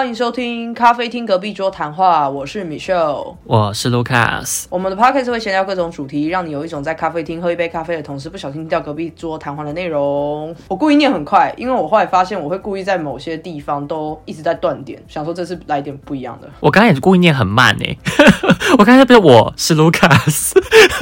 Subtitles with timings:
[0.00, 3.36] 欢迎收听咖啡厅隔壁桌谈话，我是 Michelle。
[3.44, 10.56] 我是 Lucas，我们的 podcast 会闲聊各种主题，让你有一种在咖啡厅喝一杯咖啡的同时，不小心听到隔壁桌谈话的内容。
[10.68, 16.48] 我故意念很快，因为我后来发现我会故意在某些地方都一直在断点，想说这次来点不一样的。
[16.60, 17.84] 我刚才也是故意念很慢呢。
[18.78, 20.52] 我刚才不是我是 Lucas，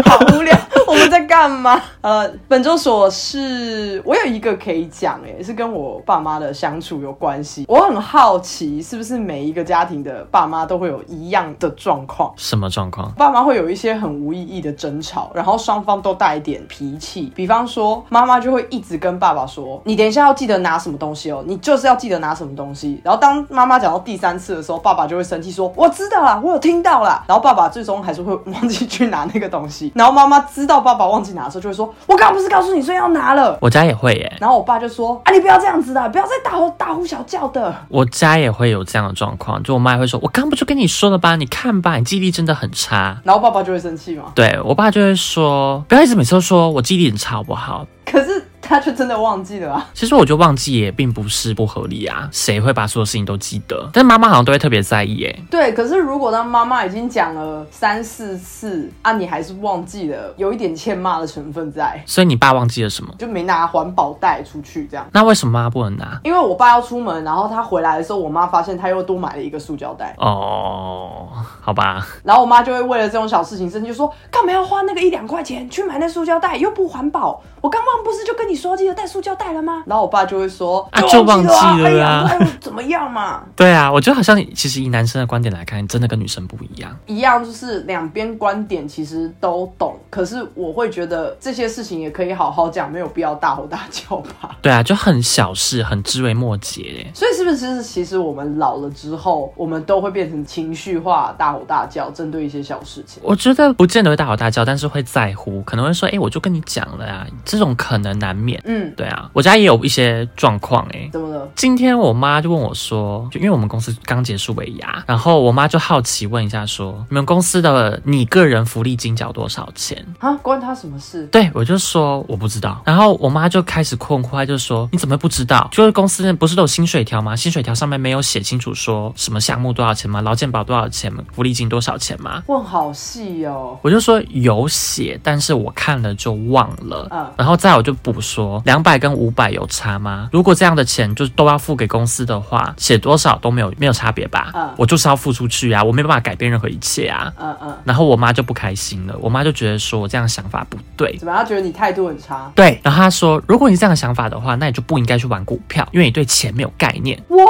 [0.02, 0.67] 好无聊，我
[0.98, 1.80] 们在干嘛？
[2.00, 7.64] 呃，本周琐事，我有一个可以讲，哎，是跟我爸妈的相处有关系。
[7.68, 12.32] 我很好奇，是不是每一个家庭的爸妈都会有一样的状况？
[12.36, 13.10] 什么状况？
[13.12, 17.32] 爸妈会有一些很无意义的争吵，然后双方都带一点脾气。
[17.34, 29.92] 比方说，妈妈就会一直跟爸爸说：“你等一下要记得拿什么东西哦，你就是要记得拿什么东西。”然后当妈妈讲到第三次的时候，爸爸就会生气说：“我知道啦，我有听到啦。”然后爸爸最终还是会忘记去拿那个东西。
[29.94, 43.20] 然后妈妈知道爸爸忘记拿的时候，就会说：“我刚刚不是告诉你说要拿了？”我家也会耶，然后我爸就说：“啊，你不要这样子的，不要再大吼大呼小叫的。”我家也会有这样的状况，就我妈也会说：“我刚不就跟你说了吧，你看吧，你记忆力真的很差。
[43.22, 49.86] 然后爸爸就会生气嘛。”对我爸就会说：“不要一直每次都说我记忆力很差，好不好？”可是他就真的忘记了啊。
[49.94, 53.88] 其实我觉得忘记也并不是不合理啊，谁会把所有事情都记得？
[53.92, 55.42] 但妈妈好像都会特别在意诶。
[55.50, 63.14] 对，可是如果当妈妈已经讲了三四次啊，你还是忘记了，有一点欠骂的成分在，所以你爸忘记了什么？
[63.18, 65.06] 就没拿环保袋出去这样。
[65.12, 66.20] 那为什么妈不能拿？
[66.24, 71.28] 因为我爸要出门，然后他回来的时候，我妈发现他又多买了一个塑胶袋，哦，
[71.60, 77.42] 好吧，然后我妈就会为了这种小事情生气，就说干嘛要花那个一两块钱去买那塑胶袋，又不环保。
[77.60, 79.84] 我刚忘不是就跟你说记得带塑胶袋了吗？
[79.86, 83.42] 然后我爸就会说啊就忘记了哎啊呀，哎呦怎么样嘛？
[83.56, 86.94] 对啊，我觉得好像其实以男生的观点来看，真的跟女生不一样。
[87.06, 94.56] 一样就是两边观点其实都懂，可是我会觉得这些事情也可以好好讲，没有必要大吼大叫吧。
[94.60, 97.06] 对啊，就很小事，很枝微末节。
[97.14, 103.22] 所以是不是其实我们老了之后，我们都会变成情绪化、大吼大叫，针对一些小事情？
[103.22, 111.08] 我觉得不见得会大吼大叫，但是会在乎，可能会说：“哎、我就跟你讲了啊，这种可能难免。”嗯，对啊，我家也有一些状况哎。
[111.12, 111.48] 怎么了？
[111.54, 120.04] 今天我妈就问我说，就因为我们公司刚结束尾牙，然后我妈就好奇问一下说，你们公司的你个人福利金缴多少钱？
[120.18, 121.26] 啊，关他什么事？
[121.26, 125.68] 对我就说我不知道，然后我妈就开始困惑，她就说你怎么不知道？
[125.72, 127.34] 就是公司不是都有薪水条吗？
[127.34, 130.20] 薪水条上面没有写清楚说什么项目多少钱吗？
[130.20, 131.12] 劳健保多少钱？
[131.32, 132.42] 福利金多少钱吗？
[132.46, 133.78] 问好细哦。
[133.82, 137.08] 我就说有写，但是我看了就忘了。
[137.10, 140.28] 嗯然后再我就补说，两百跟五百有差吗？
[140.32, 144.50] 如果这样的钱就都要付给公司的话，写多少都没有没有差别吧？
[144.54, 147.32] 嗯我就是要付出去啊，我没办法改变任何一切啊。
[147.38, 151.16] 嗯嗯，然后我妈就不开心了，我妈就觉得说我这样想法不对。
[151.18, 151.44] 怎么她？
[151.44, 152.50] 觉得你态度很差？
[152.54, 157.20] 对，然后她说，如果你这样的想法的话，那你就不应该去玩股票，因为你对钱没有概念。
[157.28, 157.44] 哇，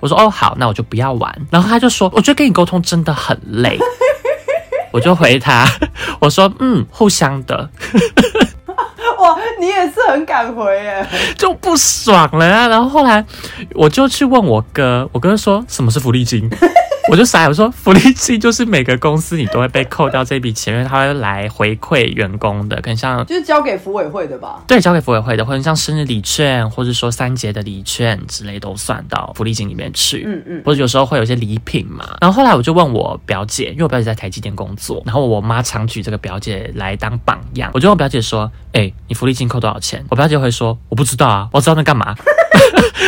[0.00, 1.46] 我说哦好，那我就不要玩。
[1.50, 3.78] 然后她就说，我觉得跟你沟通真的很累。
[4.92, 5.66] 我就回她，
[6.20, 7.68] 我说嗯，互相的。
[9.18, 11.06] 哇，你也是很敢回耶。
[11.36, 12.68] 就不爽了啊。
[12.68, 13.24] 然后后来
[13.74, 16.48] 我就去问我哥，我哥说什么是福利金，
[17.10, 23.24] 我就傻眼，我说福利金就是每个公司你都会被扣掉这笔钱，因为他会来回馈员工的，可能像。
[23.26, 24.62] 就是交给服委会的吧？
[24.66, 30.24] 对，交给服委会的，或者像生日礼券，或者说三节的礼券之类，都算到福利金里面去。
[30.26, 32.16] 嗯嗯，或者有时候会有一些礼品嘛。
[32.20, 37.70] 然后后来我就问我表姐，因为我表姐在台积电工作，然后我妈常举这个表姐来当榜样。
[37.74, 42.14] 我就问我表姐说：“哎、你福利金扣多少钱？”我表姐会说：“我不知道啊，我知道那干嘛。”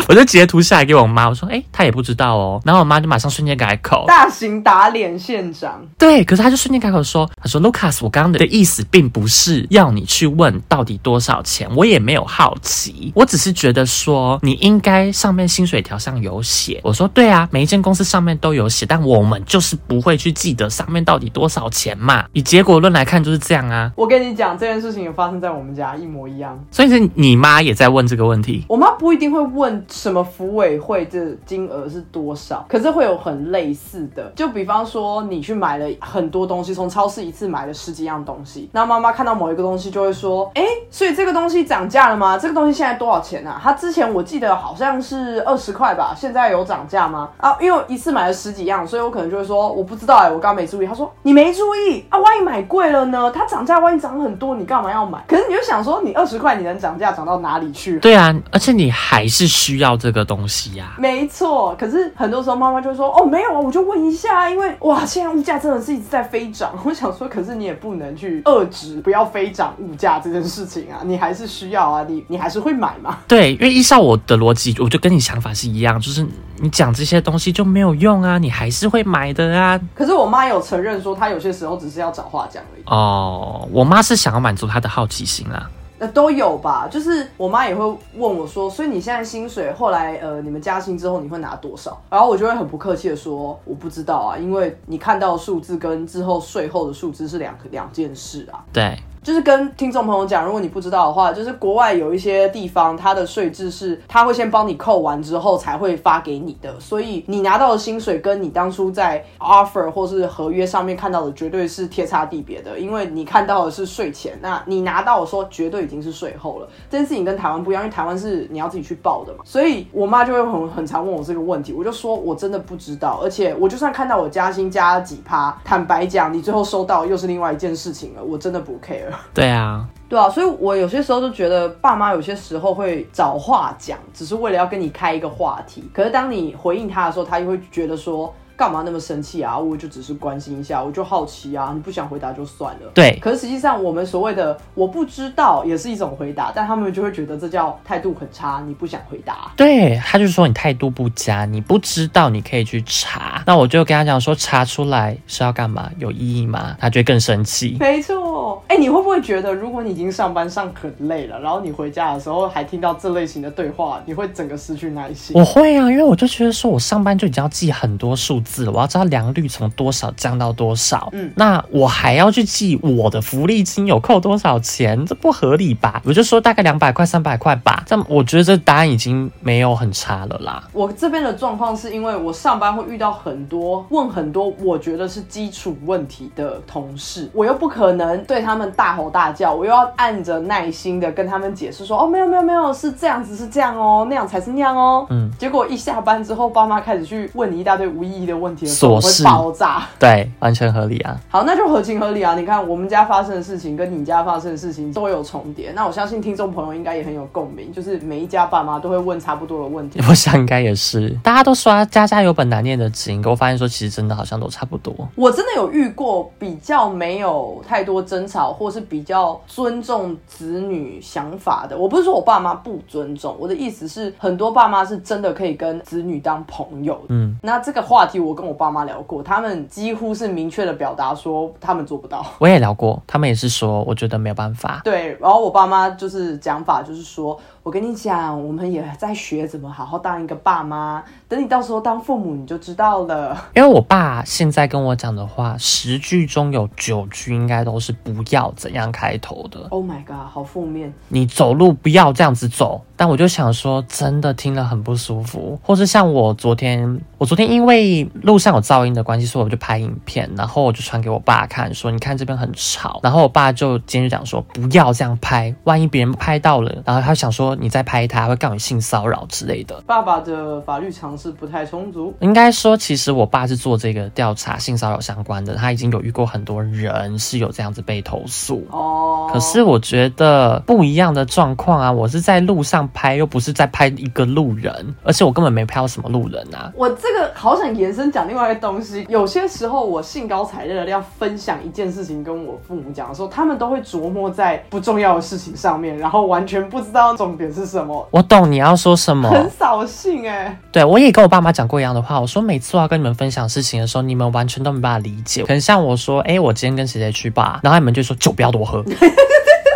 [0.09, 4.04] 我就截图下来给我妈，我说：“哎、她也不知道哦。”然后我妈就马上瞬间改口。
[4.08, 5.80] 大型打脸县长。
[5.97, 22.24] 对，可是他就瞬间改口说：“他说 Lucas，我刚刚的意思并不是要你去问到底多少钱，我也没有好奇，我只是觉得说你应该上面薪水条上有写。”我说：“对啊，每一间公司上面都有写，但我们就是不会去记得上面到底多少钱嘛。
[22.32, 23.92] 以结果论来看就是这样啊。
[23.94, 26.59] 我跟你讲，这件事情也发生在我们家，一模一样。
[26.71, 28.65] 所以是你妈也在问这个问题。
[28.68, 42.39] 我妈不一定会问什么服委会这金额是多少，可是会有很类似的，就比方说你去买了很多东西，从超市一次买了十几样东西，那妈妈看到某一个东西就会说，哎，所以这个东西涨价了吗？
[42.39, 43.61] 这个东西现在多少钱啊？
[43.63, 47.28] 它之前我记得好像是二十块吧，现在有涨价吗？
[47.37, 50.87] 啊，因为我一次买了十几样，所以我可能就会说我不知道哎、我刚刚没注意。
[50.87, 53.31] 他说你没注意啊，万一买贵了呢？
[53.31, 55.23] 它涨价万一涨很多，你干嘛要买？
[55.28, 57.99] 可是你就想说，你二十块你能涨价涨到哪里去？
[57.99, 66.72] 对啊，而且你还是需要这个东西呀、没错，可是很多时候妈妈就会说：“哦，没有啊，我我就问一下，因为哇，现在物价真的是一直在飞涨。
[66.86, 73.18] 我想说，可是你也不能去遏制不要飞涨物价这件事情啊，你还是需要啊，你你还是会买嘛。
[73.27, 76.24] 对，因为依照我的逻辑，我就跟你想法是一样，就是
[76.60, 79.80] 你讲这些东西就没有用啊，你还是会买的啊。
[79.92, 82.84] 可是我妈有承认说，她有些时候只是要找话讲而已。
[82.86, 85.68] 哦，我妈是想要满足她的好奇心啦。
[85.98, 87.84] 那都有吧，就是我妈也会
[88.15, 92.01] 问我说，所以你现在薪水后来呃你们加薪之后你会拿多少？
[92.10, 98.65] 然后我就会很不客气的说我不知道啊，因为你看到数字跟之后税后的数字是两两件事啊。
[98.72, 98.97] 对。
[99.27, 116.69] 就是跟听众朋友讲，如果你不知道的话，就是国外有一些地方，它的税制是他会先帮你扣完之后才会发给你的，所以你拿到的薪水跟你当初在 offer 或是合约上面看到的绝对是天差地别的，因为你看到的是税前，那你拿到的时候绝对已经是税后了。
[116.89, 129.16] 这件事情跟台湾不一样，因为台湾是你要自己去报的嘛，所以我妈就会很很常问我这个问题，我就说我真的不知道，而且我就算看到我加薪加了几趴，坦白讲，你最后收到又是另外一件事情了，我真的不 care。
[129.34, 135.89] 对啊，对啊，所以我有些时候就觉得爸妈有些时候会找话讲，只是为了要跟你开一个话题。
[135.92, 138.34] 可是当你回应他的时候，他又会觉得说。
[138.56, 139.58] 干嘛那么生气啊？
[139.58, 141.72] 我就只是关心一下，我就好奇啊。
[141.74, 142.91] 你不想回答就算了。
[142.94, 143.18] 对。
[143.20, 149.53] 可是实际上，我们所谓的我不知道也是一种回答，但他们就会觉得这叫态度很差，你不想回答。
[149.56, 153.42] 对，他就说你态度不佳，你不知道你可以去查。
[153.47, 155.91] 那我就跟他讲说，查出来是要干嘛？
[155.98, 156.76] 有意义吗？
[156.80, 157.76] 他就会更生气。
[157.78, 158.62] 没错。
[158.68, 165.38] 哎，你会不会觉得，如果你已经上班上很累了，然后你回家的时候还听到这类型的对话，你会整个失去耐心？
[165.38, 171.10] 我会啊，因为我就觉得说我上班就已经要记很多数字了，我要知道良率从多少降到多少。
[171.13, 176.01] 嗯，那我还要去记我的福利金有扣多少钱，这不合理吧？
[176.04, 177.83] 我就说大概两百块、三百块吧。
[177.87, 180.63] 这样我觉得这答案已经没有很差了啦。
[180.72, 195.07] 我这边的状况是因为我上班会遇到很多问很多我觉得是基础问题的同事，我又不可能对他们大吼大叫，我又要按着耐心的跟他们解释说，哦，没有没有没有，是这样子是这样哦，那样才是那样哦。
[195.10, 199.83] 嗯，结果一下班之后，爸妈开始去问你一大堆无意义的问题的时候，会爆炸。
[199.98, 201.18] 对，完全合理啊。
[201.28, 202.34] 好，那就合情合理啊。
[202.34, 210.00] 你看我们家发生的事情跟你家发生的事情都有重叠，那我相信听众朋友应该也很有共鸣，就是每一家爸妈都会问差不多的问题。
[210.09, 214.94] 我想应该也是，大家都说家家有本难念的经，可我发现说其实真的好像都差不多。
[215.15, 221.77] 我真的有遇过比较没有太多争吵，或是比较尊重子女想法的。
[221.77, 227.00] 我不是说我爸妈不尊重，我的意思是很多爸妈是真的可以跟子女当朋友。
[227.09, 232.25] 嗯，那这个话题我跟我爸妈聊过，他们几乎是明确的表达说他们做不到。
[232.39, 234.81] 我也聊过，他们也是说我觉得没有办法。
[234.84, 237.39] 对，然后我爸妈就是讲法就是说。
[237.63, 241.03] 我跟你讲，我们也在学怎么好好当一个爸妈。
[241.27, 243.37] 等你到时候当父母，你就知道了。
[243.57, 249.67] 因为我爸现在跟我讲的话，十句中有九句应该都是不要怎样开头的。
[249.71, 250.95] Oh my god，好负面！
[251.09, 252.83] 你走路不要这样子走。
[252.97, 255.59] 但我就想说，真的听了很不舒服。
[255.63, 263.00] 或是像我昨天，我昨天因为路上有噪音的关系，所以我就拍影片，然后我就传给我爸看，说你看这边很吵。
[263.02, 267.47] 然后我爸就今天就讲说，不要这样拍，万一别人拍到了，然后他想说。
[267.59, 269.83] 你再拍他，会告你性骚扰之类的。
[269.87, 272.14] 爸爸的法律常识不太充足。
[272.20, 278.64] 应该说，其实我爸是做这个调查性骚扰相关的，他已经有遇过很多人是有这样子被投诉。
[278.70, 279.28] 哦。
[279.32, 286.71] 可是我觉得不一样的状况啊，我是在路上拍，又不是在拍一个路人，而且我根本没拍到什么路人啊。
[286.76, 289.07] 我这个好想延伸讲另外一个东西。
[289.09, 297.47] 有些时候我兴高采烈的要分享一件事情跟我父母讲的时候，他们都会琢磨在不重要的事情上面，然后完全不知道重点。
[297.57, 298.07] 是什么？
[298.11, 300.61] 我懂你要说什么，很扫兴哎。
[300.71, 305.43] 对我也跟我爸妈讲过一样的话，我说每次我要跟你们分享事情的时候，你们完全都没办法理解。
[305.43, 308.85] 可能像我说，哎，我今天跟谁谁去吧，然后你们就说酒不要多喝。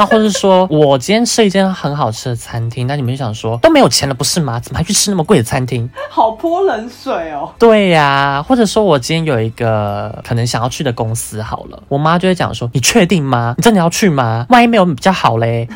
[0.01, 4.59] 那或者是说我今天吃一间很好吃的餐厅，那你们就想说都没有钱了不是吗？
[4.59, 5.87] 怎么还去吃那么贵的餐厅？
[6.09, 7.53] 好泼冷水哦。
[7.59, 13.53] 对呀，或者说我今天有一个可能想要去的公司好了，我妈就会讲说，你确定吗？
[13.59, 14.47] 你真的要去吗？
[14.49, 15.69] 万一没有比较好嘞。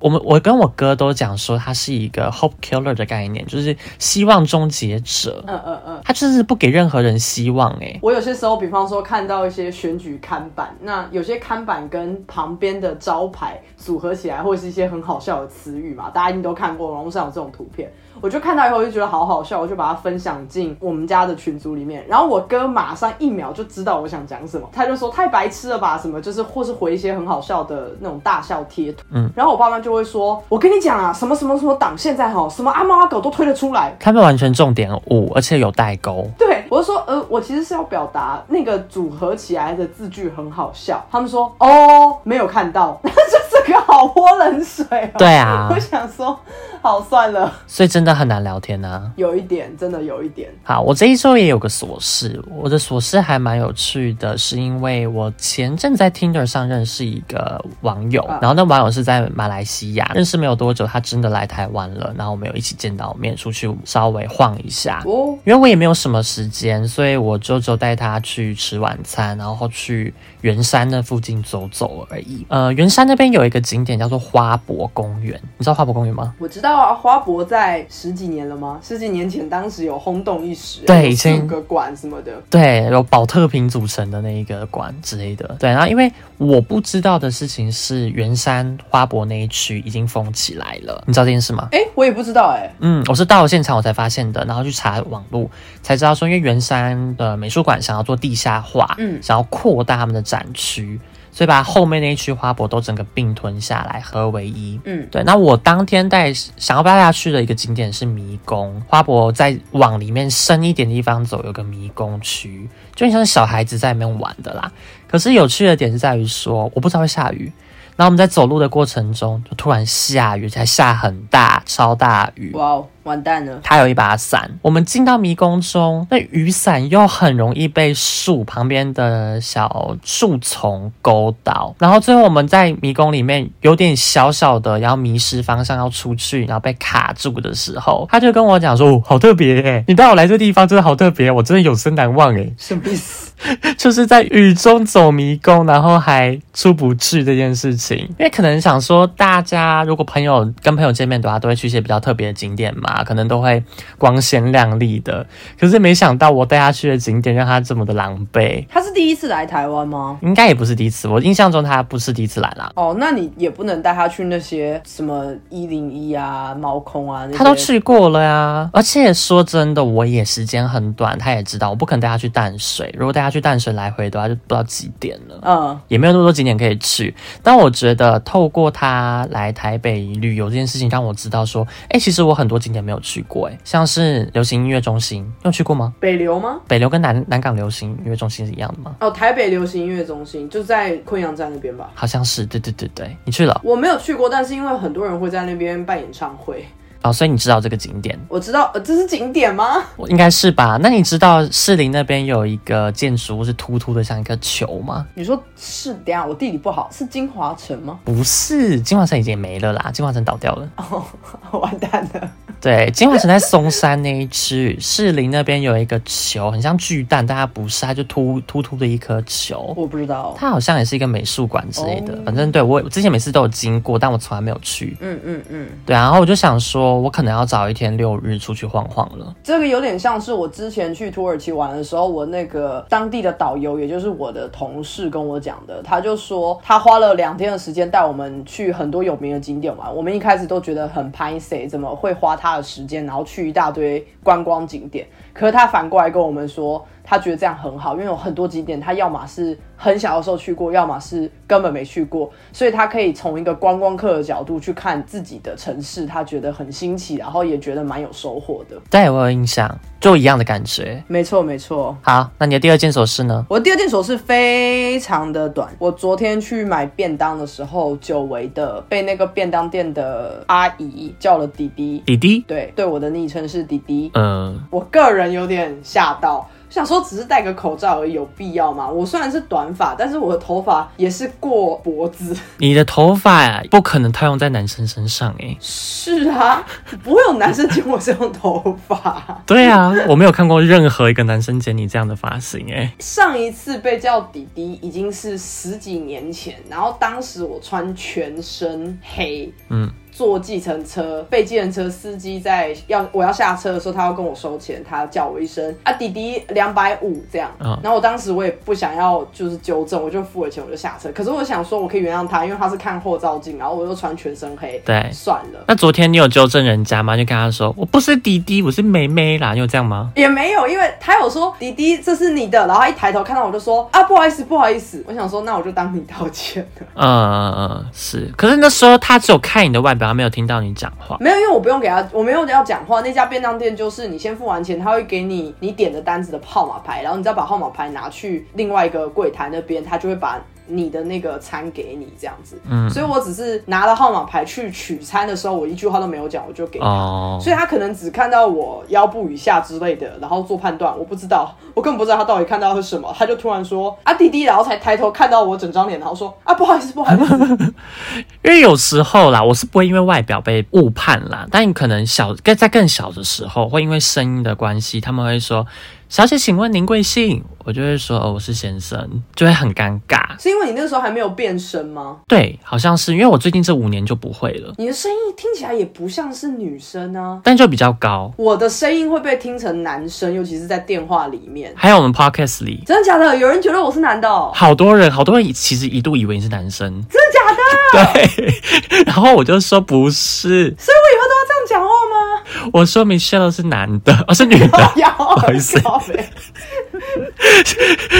[0.00, 5.42] 我们我跟我哥都讲说，他是一个 hope killer 的概念，就是希望终结者。
[5.46, 7.98] 嗯嗯嗯，他就是不给任何人希望哎。
[8.00, 17.90] 我有些时候，比方说看到一些选举看板，那有些看板跟旁边的招牌组合起来，或者是一些很好笑的词语嘛，大家一定都看过，网络上有这种图片。
[18.20, 22.04] 我就看到以后就觉得好好笑，我就把它分享进我们家的群组里面。
[22.08, 29.04] 然后我哥马上一秒就知道我想讲什么，他就说太白痴了吧，什么就是或是回一些很好笑的那种大笑贴图。
[29.10, 33.94] 嗯，然后我爸妈就会说，我跟你讲啊，什么什么什么党现在哈，什么阿猫阿狗都推得出来。
[33.98, 36.26] 他们完全重点五，而且有代沟。
[36.38, 36.64] 对。
[36.70, 41.02] 我就说，呃，我其实是要表达那个组合起来的字句很好笑。
[41.10, 43.37] 他们说，哦，没有看到，就 这
[43.68, 45.18] 个好泼冷水、哦。
[45.18, 46.38] 对啊 我想说，
[46.80, 49.10] 好算了，所以真的很难聊天啊。
[49.16, 50.50] 有一点，真的有一点。
[50.62, 65.02] 好，我这一周也有个琐事，我的琐事还蛮有趣的，是因为我前阵在 Tinder 上认识一个网友，啊然后那网友是在马来西亚，认识没有多久，他真的来台湾了，然后我们有一起见到面，出去稍微晃一下。
[65.04, 72.44] 哦，因为我也没有什么时间，所以我就只有带他去吃晚餐，然后去圆山那附近走走而已。
[72.48, 76.34] 呃，圆山那边有一个景点叫做花博公园，你知道花博公园吗？
[76.38, 78.78] 我知道啊，花博在十几年了吗？
[78.82, 82.32] 十几年前，当时有轰动一时，对以前有个馆什么的。
[82.50, 85.56] 对，有保特瓶组成的那一个馆之类的。
[85.58, 91.68] 对，然后因为我不知道的事情是，圆山花博那一区已经封起来了，你知道这件事吗？
[91.72, 95.50] 哎、我也不知道哎、嗯，我是到了现场我才发现的，然后去查网络
[95.82, 101.00] 才知道说，因为圆山的美术馆想要做地下化，嗯想要扩大他们的展区，
[101.32, 104.78] 所以把后面那一区花博都整个并吞下来，合为一。
[104.84, 114.70] 嗯，对，那我当天带想要带大家去的一个景点是迷宫，花博再往里面深一点的地方走，有个迷宫区，就很像是小孩子在里面玩的啦。
[115.08, 117.50] 可是有趣的点是在于说，我不知道会下雨。
[117.96, 122.52] 然后我们在走路的过程中，就突然下雨，才下很大、超大雨。
[122.52, 123.58] 哇哦，完蛋了。
[123.62, 142.54] 他有一把伞，我们进到迷宫中，那雨伞又很容易被树旁边的小树丛勾到，然后最后我们在迷宫里面有点小小的要迷失方向要出去，然后被卡住的时候， 他就跟我讲说：“哦，好特别耶，你带我来这地方真的好特别，我真的永生难忘诶。
[142.58, 143.32] 什么意思？
[143.78, 147.96] 就是在雨中走迷宫，然后还出不去这件事情。
[148.18, 153.62] 因为可能想说，大家如果朋友跟朋友见面的话，都会去一些比较特别的景点嘛，可能都会
[153.98, 155.26] 光鲜亮丽的。
[155.60, 160.18] 可是没想到我带他去的景点让他这么的狼狈，他是第一次来台湾吗？
[160.22, 161.06] 应该也不是第一次。
[161.06, 167.54] 我印象中他不是第一次来啦，哦，那你也不能带他去那些什么一零一啊、猫空啊，他都。
[167.58, 168.70] 去过了呀。
[168.72, 172.88] 而且说真的，我也时间很短，他也知道，我不可能带他去淡水。
[172.96, 175.38] 如果带他去淡水来回的话，就不知道几点了。
[175.42, 177.14] 嗯，也没有那么多景点可以去。
[177.42, 185.94] 但我觉得透过他来台北旅游这件事情，让我知道说，哎、其实我很多景点没有去过，哎，像是流行音乐中心，你有去过吗？
[186.00, 186.60] 北流吗？
[186.66, 188.96] 北流跟南南港流行音乐中心是一样的吗？
[189.00, 191.90] 哦，台北流行音乐中心就在昆阳站那边吧。
[191.94, 196.64] 好像是，对对对对，你去了我没有去过，但是因为很多人会在那边办演唱会，
[197.02, 199.84] 哦，所以你知道这个景点，我知道，呃，这是景点吗？
[199.96, 200.78] 我应该是吧？
[200.82, 205.06] 那你知道士林那边有一个建筑物是突突的，像一颗球吗？
[205.14, 205.92] 你说是？
[205.94, 207.98] 等一下我地理不好，是金华城吗？
[208.04, 210.68] 不是，金华城已经没了啦，金华城倒掉了。
[210.76, 211.04] 哦，
[211.60, 212.30] 完蛋了。
[212.60, 219.72] 对，金华城在松山那一区，士林那边有一个球，很像巨蛋，但它不是，它就突突突的一颗球。
[219.76, 220.34] 我不知道。
[220.36, 224.96] 它好像也是一个美术馆之类的，哦反正对我我之前每次都有经过，但我从来没有去。
[225.00, 229.34] 嗯嗯嗯，对啊，然后我就想说，我可能要早一天六日出去晃晃了。
[229.42, 239.94] 这个有点像是我之前去土耳其玩的时候，我那个当地的导游，也就是我的同事跟我讲的，他就说他花了两天的时间带我们去很多有名的景点玩。
[239.94, 245.06] 我们一开始都觉得很拍 C，怎么会花他的时间，然后去一大堆观光景点？
[245.32, 258.76] 可是他反过来跟我们说，他觉得这样很好，因为有很多景点他要么是很小的时候去过，要么是根本没去过，所以他可以从一个观光客的角度去看自己的城市，他觉得很新奇，然后也觉得蛮有收获的。
[258.90, 261.02] 对我有印象，就一样的感觉。
[261.06, 261.96] 没错，没错。
[262.02, 263.46] 好，那你的第二件首饰呢？
[263.48, 265.74] 我的第二件首饰非常的短。
[265.78, 272.02] 我昨天去买便当的时候，久违的被那个便当店的阿姨叫了弟弟。
[272.04, 274.10] 弟弟，对，对，我的昵称是弟弟。
[274.12, 278.88] 嗯，我个人有点吓到，想说只是戴个口罩而已，有必要吗？
[278.88, 282.36] 我虽然是短发，但是我的头发也是过脖子。
[282.58, 286.64] 你的头发不可能套用在男生身上诶、是啊，
[287.02, 289.42] 不会有男生剪我这种头发。
[289.46, 315.60] 对啊，我没有看过任何一个男生剪你这样的发型诶、上一次被叫弟弟已经是十几年前，然后当时我穿全身黑，嗯，坐计程车，被计程车司机在要我要下车的时候，他要跟我收钱，他叫我一声啊弟弟两百五这样，嗯然后我当时我也不想要就是纠正，我就付了钱我就下车，可是我想说我可以原谅他，因为他是看后照镜，然后我又穿全身黑，对算了。
[315.68, 317.16] 那昨天你有纠正人家吗？
[317.16, 320.10] 就跟他说我不是弟弟，我是妹妹啦，你有这样吗？
[320.16, 326.86] 也没有，因为他有说弟弟这是你的，然后他一抬头看到我就说啊不好意思不好意思，我想说那我就当你道歉了。
[326.94, 328.28] 嗯嗯嗯，是。
[328.36, 331.16] 可是那时候他只有看你的外表，他没有听到你讲话。
[331.20, 333.00] 没有，因为我不用给他，我没有要讲话。
[333.02, 340.40] 那家便当店就是你先付完钱，他会给你你点的单子的号码牌，然后你再把号码牌拿去另外一个柜台那边，他就会把。
[340.68, 357.74] 你的那个餐给你这样子，嗯，所以我只是拿了号码牌去取餐的时候，我一句话都没有讲，我就给他，所以他可能只看到我腰部以下之类的，然后做判断，我不知道，我根本不知道他到底看到是什么，他就突然说啊弟弟，然后才抬头看到我整张脸，然后说啊不好意思不好意思，
[358.44, 365.66] 因为有时候啦，我是不会因为外表被误判啦，但你可能小在在更小的时候，会因为声音的关系，他们会说。
[366.08, 367.44] 小姐，请问您贵姓？
[367.66, 370.40] 我就会说哦，我是先生，就会很尴尬。
[370.42, 372.16] 是因为你那个时候还没有变声吗？
[372.26, 374.72] 对，好像是因为我最近这五年就不会了。
[374.78, 378.32] 你的声音听起来也不像是女生啊，但就比较高。
[378.38, 383.36] 我的声音会被听成男生，尤其是在电话里面，还有我们 podcast 里，真的假的？
[383.36, 384.26] 有人觉得我是男的？
[384.26, 388.12] 哦好多人，好多人其实一度以为你是男生，真的假的？
[388.34, 392.42] 对， 然后我就说不是，所以我以后都要这样讲话吗？
[392.72, 395.80] 我说 Michelle 是男的，哦，是女的， 不好意思。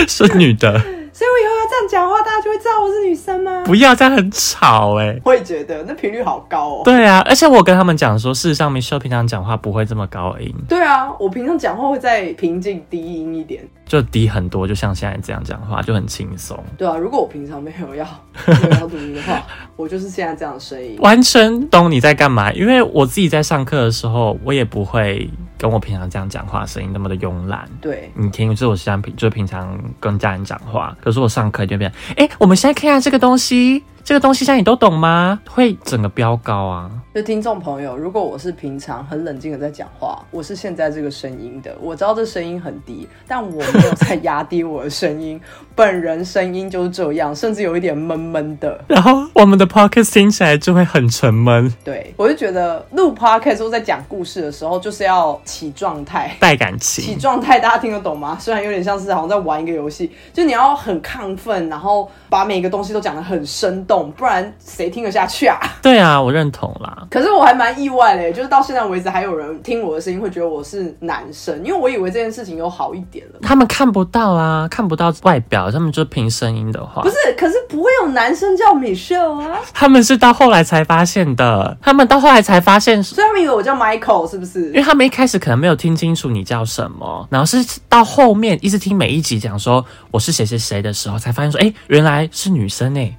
[0.08, 0.80] 是女的。
[1.12, 3.62] 所以我以后要这样讲话，大家就会知道我是女生吗？
[3.64, 5.20] 不要这样很吵哎！
[5.24, 6.82] 我也觉得那频率好高哦。
[6.84, 10.54] 对啊，而且我跟他们讲说，事实上，Michelle 平常讲话不会这么高音。
[10.68, 16.58] 对啊，我平常讲话会再平静低音一点，就低很多，就像现在这样讲话就很轻松。
[16.76, 18.06] 对啊，如果我平常没有要
[18.46, 19.42] 没有要录音的话，
[19.76, 20.96] 我就是现在这样的声音。
[21.00, 25.28] 完全懂你在干嘛，因为我自己在上课的时候，我也不会
[25.58, 27.68] 跟我平常这样讲话声音那么的慵懒。
[27.80, 31.92] 对，你听，就是我像平，就平常跟家人讲话，可是我上课就变。
[32.16, 33.82] 哎，我们现在看下这个东西。
[34.08, 35.38] 这个东西现在你都懂吗？
[35.46, 36.90] 会整个飙高啊！
[37.14, 45.38] 就听众朋友，如果我是平常很冷静的在讲话，我是现在这个声音的，我知道这声音很低，但我没有在压低我的声音，
[45.76, 48.82] 本人声音就是这样，甚至有一点闷闷的。
[48.88, 51.70] 然后我们的 podcast 听起来就会很沉闷。
[51.84, 57.04] 对，我就觉得录 podcast 在讲故事的时候，就是要起状态、带感情。
[57.04, 58.38] 起状态，大家听得懂吗？
[58.40, 63.97] 虽然有点像是好像在玩一个游戏，就你要很亢奋，然后把每个东西都讲得很生动。
[64.04, 65.58] 不然谁听得下去啊？
[65.82, 67.06] 对啊，我认同啦。
[67.10, 73.38] 可是我还蛮意外嘞，就是到现在为止还有人听我的声音会觉得我是男生，因为我以为这件事情有好一点了。
[73.42, 77.02] 他们看不到啊，看不到外表，他们就凭声音的话。
[77.02, 79.58] 不是，可是不会有男生叫 Michelle 啊。
[79.72, 84.66] 他们是到后来才发现的，他们到后来才发现，所以他们以为我叫 Michael 是不是？
[84.68, 93.16] 因为他们一开始可能没有听清楚你叫什么，然后是到后面一直听每一集讲说我是谁谁谁的时候，才发现说，哎，原来是女生哎。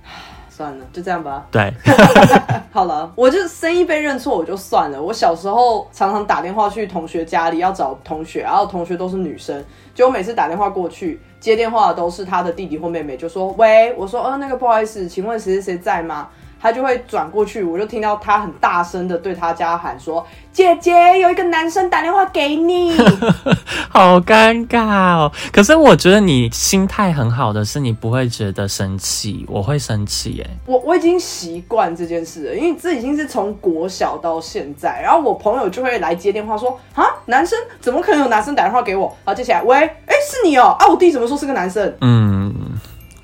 [0.59, 1.47] 算了，就这样吧。
[1.49, 1.73] 对，
[2.69, 5.01] 好了，我就生意被认错，我就算了。
[5.01, 9.63] 我小时候常常打电话去同学家里要找同学，然后同学都是女生，
[9.95, 16.27] 就我每次打电话过去接电话的都是他的弟弟或妹妹，就说喂，我说呃那个不好意思，请问谁谁谁在吗？
[16.61, 22.97] 他就会转过去，我就听到他很大声的对他家喊说：“姐姐，有一个男生打电话给你。
[23.89, 25.31] ”好尴尬哦。
[25.51, 29.45] 可是我觉得你心态很好的是，你不会觉得生气。
[29.47, 30.49] 我会生气耶。
[30.65, 35.01] 我我已经习惯这件事了，因为这已经是从国小到现在。
[35.01, 40.75] 然后我朋友就会来接电话说：“啊，男生怎么可能有男生打电话给我？”然后接起来，喂，哎，是你哦。
[40.79, 41.93] 啊，我弟怎么说是个男生？
[42.01, 42.53] 嗯。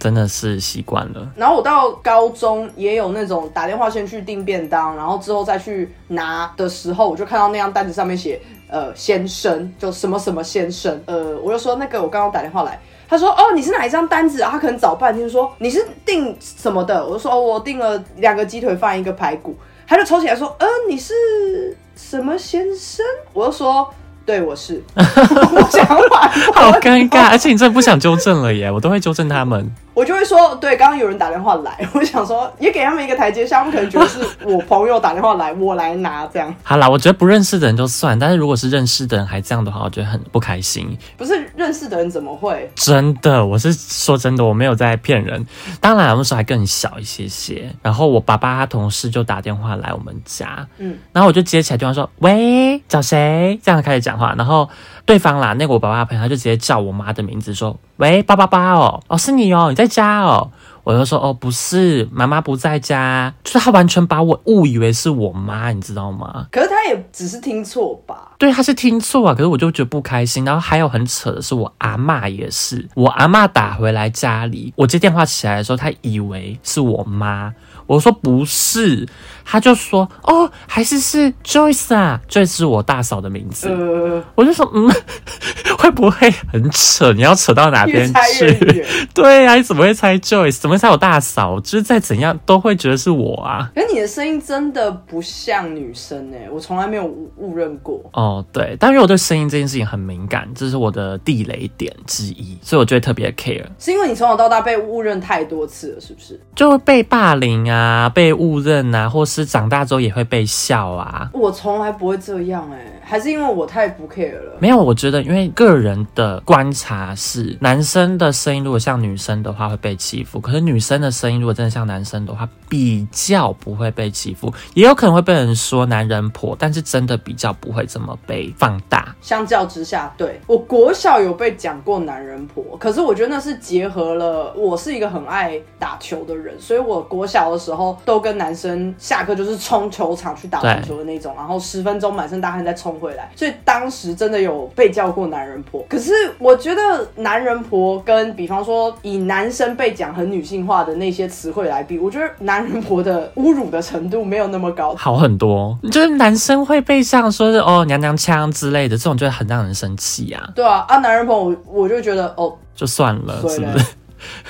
[0.05, 1.27] 真的是习惯了。
[1.35, 8.39] 然后我到高中也有那种打电话先去订便当，然后之后再去拿的时候，我就看到那张单子上面写
[8.69, 11.01] 呃先生，就什么什么先生。
[11.07, 14.51] 呃，我就说那个我刚刚打电话来，他说哦你是哪一张单子啊？
[14.51, 17.03] 他可能找半天说你是订什么的？
[17.03, 23.03] 我就说哦我订了两个鸡腿饭一个排骨，他就抽起来说呃你是什么先生？
[23.33, 23.91] 我就说。
[24.27, 29.71] 对，我是， 我讲完，好尴尬，而且你真的不想纠正了耶，我都会纠正他们。
[29.95, 36.53] 我就会说，对，刚刚有人打电话来，我想说也给他们一个台阶下，他们可能觉得是我朋友打电话来，我来拿这样。
[36.61, 40.95] 好啦，我觉得不认识的人就算，但是如果是认识的人还这样的话，我觉得很不开心。
[41.15, 42.69] 不是认识的人怎么会？
[42.75, 45.45] 真的，我是说真的，我没有在骗人。
[45.79, 54.69] 当然那时候还更小一些些，然后我爸爸他同事就打电话来我们家，嗯，然后我就接起来电话说：“喂，找谁？”这样开始讲话，然后
[55.05, 57.77] 对方啦，那个我爸爸的朋友他就直接叫我妈的名字说。
[57.97, 60.51] 喂，八八八哦，哦是你哦，你在家哦，
[60.83, 66.47] 我就说哦不是，妈妈不在家，就是他完全把我误以为是我妈，你知道吗？
[66.51, 68.33] 可是他也只是听错吧？
[68.37, 70.43] 对，他是听错啊，可是我就觉得不开心。
[70.43, 77.53] 然后还有很扯的是，我阿妈也是，我阿妈打回来家里，我接电话起来的时候，他以为是我妈。
[77.87, 79.07] 我说不是，
[79.45, 83.69] 他就说哦，还是是 Joyce 啊，Joyce 是我大嫂的名字。
[83.69, 84.91] 呃，我就说嗯，
[85.77, 87.13] 会不会很扯？
[87.13, 88.83] 你要扯到哪边去？
[89.13, 90.59] 对呀、你怎么会猜 Joyce？
[90.59, 91.59] 怎么会猜我大嫂？
[91.59, 93.71] 就是再怎样都会觉得是我啊。
[93.75, 98.01] 可是你的声音真的不像女生哎、我从来没有误误认过。
[98.13, 106.39] 哦，对，但因为我对声音这件事情很敏感，这是我的地雷点之一，所以我就会特别 care，是因为你从小到大被误认太多次了，是不是？
[106.55, 111.27] 就会被霸凌啊，被误认啊，或是长大之后也会被笑啊。
[111.33, 114.57] 我从来不会这样哎、还是因为我太不 care 了。
[114.59, 129.15] 没有，我觉得因为个人的观察是，男生的声音如果像女生的话会被欺负，可是女生的声音如果真的像男生的话，比较不会被欺负，也有可能会被人说男人婆，但是真的比较不会这么被放大。
[129.21, 145.83] 相较之下，对我国小有被讲过男人婆，可是我觉得那是结合了我是一个很爱打球的人，所以我国小的时候都跟男生下课就是冲球场去打篮球的那种，然后十分钟满身大汗再冲回来，所以当时真的有被叫过男人婆。
[145.89, 146.81] 可是我觉得
[147.15, 154.95] 男人婆跟比方说以男生被讲很女性化的那些词汇来比，我觉得男人婆的侮辱的程度没有那么高。
[154.95, 163.85] 好很多，就是男生会被像说是哦娘娘腔之类的，这种就很让人生气啊，对啊，啊，男人婆我我就觉得哦，就算了，所以嘞是不是？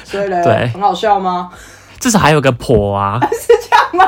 [0.04, 1.50] 所以嘞， 对很好笑吗？
[2.06, 4.08] 至少还有个婆啊， 是这样吗？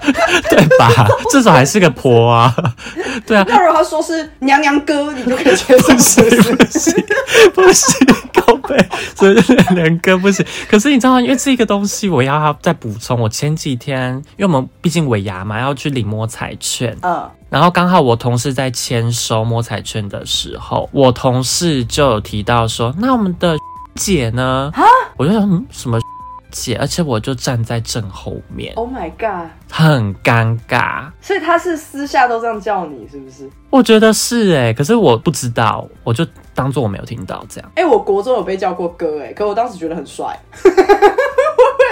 [0.48, 0.88] 对吧？
[1.30, 2.54] 至少还是个婆啊，
[3.26, 6.56] 对啊，那如果他说是娘娘哥，你就可以接受，是不是？
[6.56, 7.04] 不行，
[7.54, 9.34] 不行，高背，所以
[9.74, 10.44] 两个不行。
[10.70, 11.20] 可是你知道吗？
[11.20, 13.20] 因为这个东西，我要再补充。
[13.20, 23.54] 我前几天，因为我们毕竟尾牙嘛，要去领摸彩券，嗯，然后刚好我同事在签收摸彩券的时候，我同事就有提到说，那我们的
[23.96, 24.72] 姐呢？
[25.18, 25.98] 我就想，嗯，什么
[26.54, 26.76] 姐？
[26.76, 29.50] 而且我就站在正后面，Oh my god！
[29.68, 31.10] 很尴尬。
[31.20, 33.50] 所以他是私下都这样叫你，是不是？
[33.70, 37.70] 我觉得是哎、可是我不知道，我就当做我没有听到这样。
[37.74, 40.38] 哎、我国中有被叫过哥、哎，可我当时觉得很帅，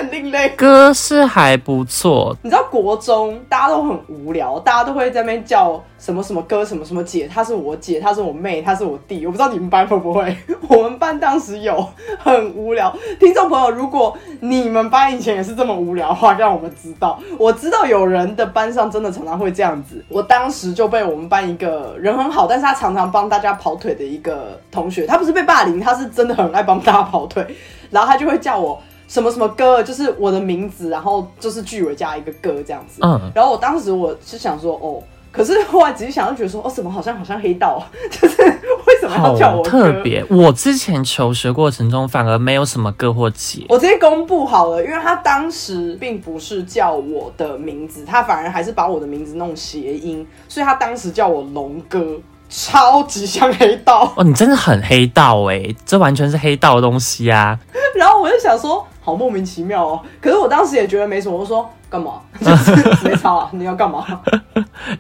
[0.01, 0.49] 很另类。
[0.51, 9.25] 歌是还不错，你知道国中大家都很无聊，大家都会在那边叫什么什么哥什么什么姐，她是我姐，她是我妹，她是我弟。
[9.27, 10.37] 我不知道你们班会不会，
[10.69, 11.87] 我们班当时有
[12.19, 12.95] 很无聊。
[13.19, 17.19] 听众朋友，如果你们班以前也是这么无聊的话，让我们知道。
[17.39, 20.05] 我知道有人的班上真的常常会这样子。
[20.09, 27.47] 我当时就被我们班一个人很好，但是他常常帮大家跑腿的一个同学，他不是被霸凌，他是真的很爱帮大家跑腿，
[27.91, 28.81] 然后他就会叫我。
[29.13, 33.03] 什么什么歌，就是我的名字，然后就是句尾加一个歌这样子。
[33.03, 37.79] 嗯然后我当时我是想说，哦，可是后来仔细想，就觉得说，哦，怎么好像好像黑道，
[38.11, 39.71] 就是为什么要叫我哥？
[39.71, 40.25] 特别。
[40.31, 52.19] 我之前求学过程中反而没有什么歌或姐，我直接公布好了，因为他当时并不是叫我的名字，他反而还是把我的名字弄谐音，所以他当时叫我龙哥，
[52.55, 54.13] 超级像黑道。
[54.17, 57.59] 哦，你真的很黑道哎、这完全是黑道的东西啊！
[57.97, 60.01] 然后我就想说，好莫名其妙哦。
[60.21, 62.13] 可是我当时也觉得没什么，我说干嘛？
[62.41, 64.03] 就是没差、啊， 你要干嘛？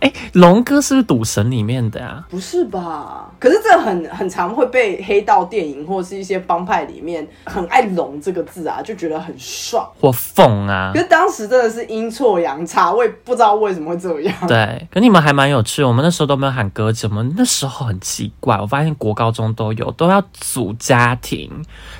[0.00, 2.22] 哎、龙哥是不是赌神里面的啊？
[2.28, 3.31] 不是吧？
[3.40, 9.88] 可是这很很常会被黑道电影或是一些帮派里面很爱“龙”这个字啊，就觉得很爽。
[9.98, 11.00] 或凤啊可？
[11.00, 14.35] 是当时真的是阴错阳差，我也不知道为什么会这样。
[14.46, 15.83] 对，可你们还蛮有趣。
[15.83, 18.59] 我们那时候都没有喊哥姐，我们那时候很奇怪。
[18.59, 21.50] 我发现国高中都有，都要组家庭，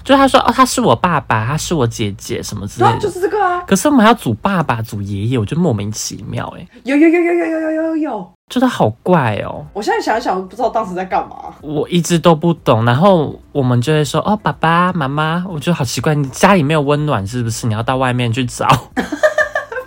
[0.05, 3.09] 就是他说哦，他是我爸爸，他是我姐姐什么之对啊，就。
[3.13, 8.33] 是这个啊，可是我们还要组爸爸、组爷爷，我觉得莫名其妙哎、有有有有有有有有有有。
[8.51, 9.65] 觉得好怪哦。
[9.73, 11.37] 我现在想一想，不知道当时在干嘛。
[11.63, 17.67] 我一直都不懂，然后我们就会说哦，爸爸妈妈，我觉得好奇怪，你家里没有温暖是不是？
[17.67, 18.67] 你要到外面去找。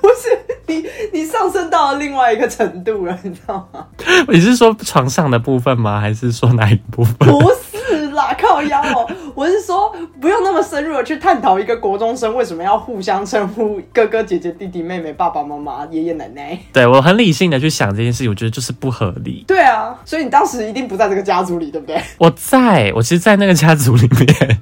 [0.02, 3.86] 不是你，你上升到了另外一个程度了，你知道吗？
[4.30, 6.00] 你是说床上的部分吗？
[6.00, 7.16] 还是说哪一部分？
[7.30, 9.08] 不是啦，靠腰哦。
[9.34, 16.58] 我是说，不用那么深入的去探讨一个国中生为什么要互相称呼哥哥、姐姐、弟弟、妹妹、爸爸妈妈、爷爷奶奶。
[16.74, 19.44] 对我很理性的去想这件事情，我觉得就是不合理。
[19.48, 22.02] 对啊，所以你当时一定不在这个家族里，对不对？
[22.18, 24.60] 我在我其实，在那个家族里面，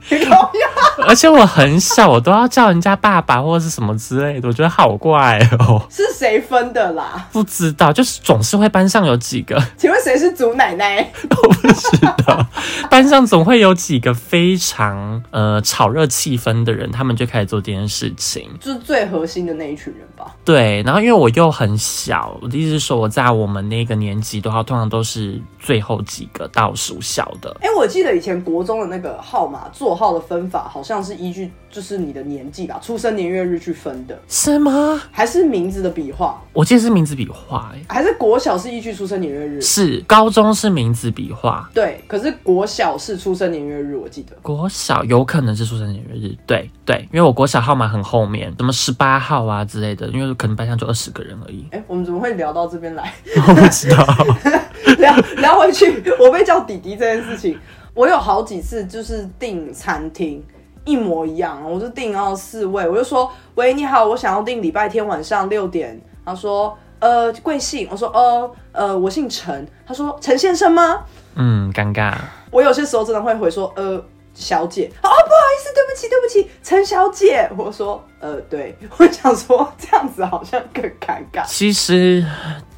[1.08, 5.82] 而且我很小，我都要叫人家爸爸或者是什么之类的，我觉得好怪哦。
[5.90, 7.28] 是谁分的啦？
[7.32, 11.12] 不知道，就是总是会班上有几个，请问谁是祖奶奶？
[11.30, 12.46] 我不知道，
[12.90, 18.50] 班上总会有几个非常呃炒热气氛的人，他们就开始做这件事情。
[18.62, 20.34] 就是最核心的那一群人吧。
[20.46, 27.56] 对，然后因为我又很小，我的意思是说我在我们那个年级的话，通常都是最后几个倒数小的。
[27.60, 35.02] 哎、我记得以前国中的那个号码座号的分法，好像是依据就是你的年纪吧，出生年月日去分的，是吗？
[35.12, 39.62] 还是名字的笔画，我记得是名字笔画、欸，还是国小是依据出生年月日？
[39.62, 44.36] 是高中是名字笔画，对，可是国小是出生年月日，我记得。
[44.42, 53.14] 国小有可能是出生年月日，对对，因为我国小号码很后面，什么十八号啊之类的，因为可能班上就二十个人而已，哎、我们怎么会聊到这边来？
[53.48, 54.06] 我不知道。
[55.00, 57.58] 聊聊回去，我被叫弟弟这件事情，
[57.94, 60.44] 我有好几次就是订餐厅。
[60.86, 71.00] 一模一样，我就订到四位，我就说：“喂，你好，我想要订礼拜天晚上六点。”他说：“呃，贵姓？”我说：“呃呃，我姓陈。”他说：“陈先生吗
[71.36, 72.14] 嗯，尴尬。？”
[72.54, 74.02] 我有些时候真的会回说：“呃，
[74.36, 77.50] 小姐。”哦，不好意思，对不起，对不起，陈小姐。
[77.58, 81.44] 我说：“呃，对。”我想说这样子好像更尴尬。
[81.48, 82.24] 其实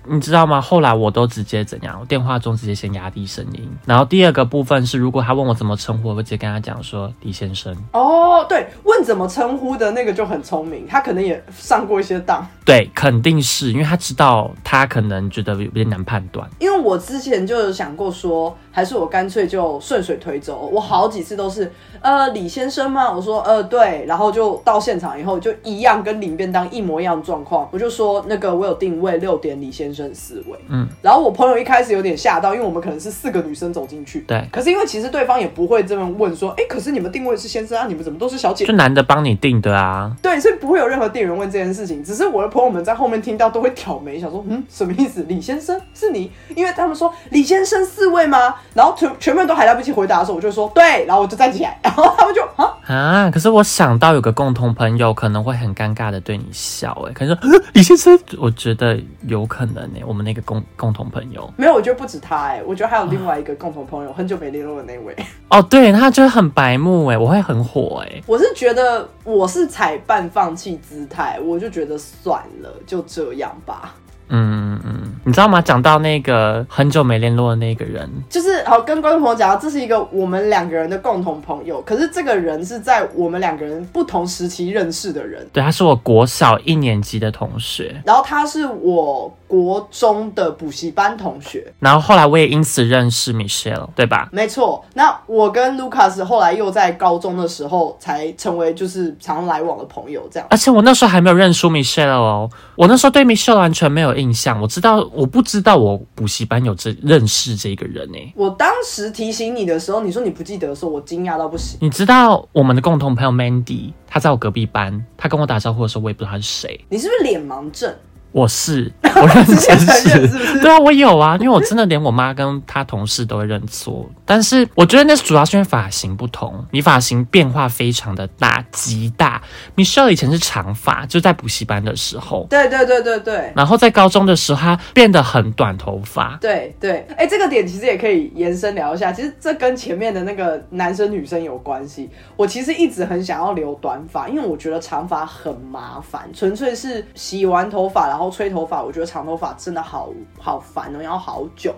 [0.08, 0.62] 你知道吗？
[0.62, 1.98] 后来我都直接怎样？
[2.00, 7.76] 我电话中直接先压低声音，然后第二个部分是，如果他问我怎么称呼，我会直接跟他讲说李先生。
[7.92, 12.46] 哦，对，问怎么称呼的那个就很聪明，他可能也上过一些当。
[12.64, 16.48] 对，肯定是因为他知道他可能觉得有点难判断。
[16.60, 20.70] 因为我之前就有想过说，还是我干脆就顺水推舟。
[20.70, 23.10] 我好几次都是，呃，李先生吗？
[23.10, 38.74] 我说，呃，对，然后就到现场以后就一样跟领便当一模一样的状况，我就说那个我有定位六点李先生四位，嗯，然后我朋友一开始有点吓到，因为我们可能是四个女生走进去，对可是因为其实对方也不会这么问说，哎，可是你们定位是先生啊，你们怎么都是小姐就？
[38.74, 45.24] 男的帮你定的啊，对，所以不会有任何店员问这件事情，只是我的朋友们在后面听到都会挑眉，想说，嗯，什么意思？
[45.30, 46.30] 李先生是你？
[46.54, 48.56] 因为他们说李先生四位吗？
[48.76, 53.32] 然后全全部人都还来不及回答的时候，我就说对，然后我就站起来，然后他们就啊，啊！
[53.32, 65.16] 可是我想到有个共同朋友可能会很尴尬的对你笑、欸，哎，可能说呃李先生，我觉得有可能呢、我们那个共共同朋友，没有，我觉得不止他哎、我觉得还有另外一个共同朋友，很久没联络的那位。
[65.50, 73.96] 哦，对，他就是很白目、哎，我会很火、哎，我是觉得我是采半放弃姿态，我就觉得算了，就这样吧。
[74.30, 75.62] 嗯嗯嗯，你知道吗？
[75.62, 85.48] 讲到那个很久没联络的那个人，就是好跟观众朋友讲，这是一个我们两个人的共同朋友，可是这个人是在我们两个人不同时期认识的人。
[85.54, 94.30] 对，他是我国小一年级的同学，然后他是我国中的补习班同学，然后后来我也因此认识 Michelle，对吧？
[94.32, 94.84] 没错。
[94.94, 100.48] 那我跟 Lucas 后来又在高中的时候才成为就是常来往的朋友，这样。
[100.50, 104.60] 而且我那时候还没有认出 Michelle 哦，我那时候对 Michelle 完全没有印象。
[104.60, 108.18] 我知道，我不知道我补习班有这认识这个人呢。
[108.36, 111.78] 我当时提醒你的时候，你说你不记得的时候，我惊讶到不行。
[111.82, 116.80] 你知道我们的共同朋友 Mandy，他在我隔壁班，他跟我打招呼的时候，我也不知道他是谁。
[116.90, 117.94] 你是不是脸盲症？
[118.36, 124.10] 我是， 我认真是，是不是对啊，我有啊，因为我真的连我妈跟她同事都会认错。
[124.26, 129.42] 但是我觉得那主要是因为发型不同，你发型变化非常的大，极大。
[129.76, 133.54] Michelle 以前是长发，就在补习班的时候，对对对对对。
[133.56, 136.38] 然后在高中的时候，她变得很短头发。
[136.42, 139.12] 对对，哎，这个点其实也可以延伸聊一下。
[139.12, 142.10] 其实这跟前面的那个男生女生有关系。
[142.36, 150.10] 我其实一直很想要留短发，因为我觉得长发很麻烦，纯粹是洗完头发然后吹头发，我觉得长头发真的好
[150.40, 151.76] 好烦哦，要好久。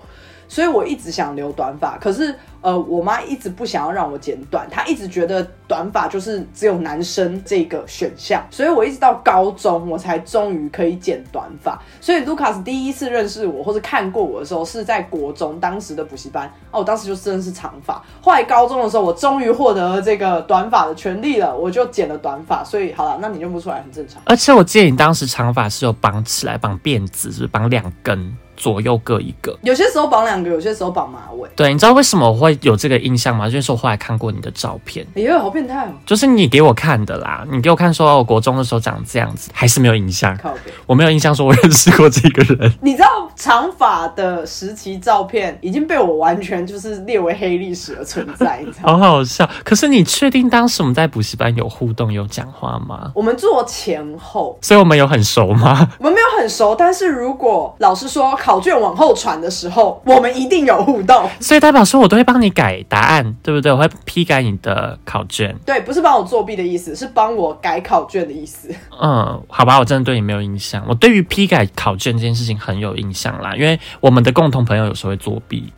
[0.47, 11.79] 所以我一直想留短发，可是呃，我妈一直不想要让我剪短，她一直觉得短发就是只有男生这个选项，所以我一直到高中我才终于可以剪短发。
[12.01, 18.01] 所以卢卡斯第一次认识我或是看过我的时候是在国中当时的补习班，哦，我当时就真的是长发。
[18.21, 22.63] 后来高中的时候，我终于获得了这个短发的权利了，我就剪了短发。
[22.63, 24.21] 所以好了，那你认不出来很正常。
[24.25, 29.57] 而且我记得你当时长发是有绑起来，绑辫子，是不是绑两根，左右各一个？
[29.61, 31.47] 有些时候绑两个，有些时候绑马尾。
[31.55, 33.49] 对，你知道为什么我会有这个印象吗？
[33.49, 35.91] 就是我后来看过你的照片，哎呦，好变态哦！
[36.05, 37.45] 就是你给我看的啦。
[37.49, 40.37] 你给我看说，哦我国中的时候长这样子，还是没有印象。
[40.85, 42.73] 我没有印象说我认识过这个人。
[42.81, 48.99] 你知道长发的时期照片已经被我完全就是列为黑历史的存在，你知道吗？
[49.05, 49.47] 好好笑。
[49.63, 53.11] 可是你确定当时我们在补习班有互动、有讲话吗？
[53.13, 55.87] 我们坐前后，所以我们有很熟吗？
[55.99, 61.29] 我们没有很熟，但是如果老师说考卷往后传的时候，我们一定有互动。
[61.41, 63.69] 所以代表说我都会帮你改答案，对不对？
[63.69, 65.53] 我会批改你的考卷。
[65.65, 68.73] 对，不是帮我作弊的意思，是帮我改考卷的意思。
[69.01, 70.81] 嗯，好吧，我真的对你没有印象。
[70.87, 75.73] 我对于批改考卷这件事情很有印象啦，因为我们的共同朋友有时候会作弊，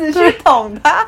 [0.00, 1.06] 你去捅他，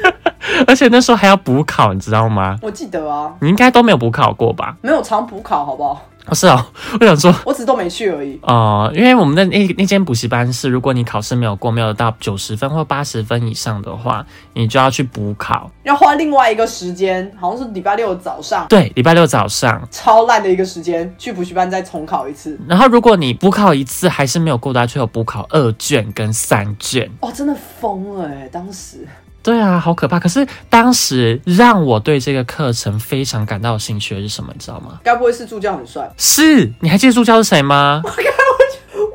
[0.68, 2.58] 而且那时候还要补考，你知道吗？
[2.60, 4.76] 我记得啊，你应该都没有补考过吧？
[4.82, 6.02] 没有常补考，好不好？
[6.26, 6.64] 哦是哦，
[7.00, 7.34] 我想说。
[7.44, 8.38] 我只是都没去而已。
[8.42, 15.70] 哦、因为我们的那那间补习班是，如果你考试没有过，没有到九十分或八十分以上的话，你就要去补考。
[15.82, 19.86] 要花另外一个时间，好像是礼拜六早上，对，礼拜六早上。
[19.90, 22.58] 超烂的一个时间，去补习班再重考一次。
[22.66, 27.10] 然后如果你补考一次还是没有过的话，就有补考二卷跟三卷。
[27.20, 28.48] 哇，真的疯了哎！
[28.50, 29.06] 当时
[29.44, 30.18] 对啊，好可怕。
[30.18, 34.98] 可是当时让我对这个课程非常感到有兴趣的是什么，你知道吗？
[35.04, 36.10] 该不会是助教很帅？
[36.16, 38.02] 是你还记得助教是谁吗？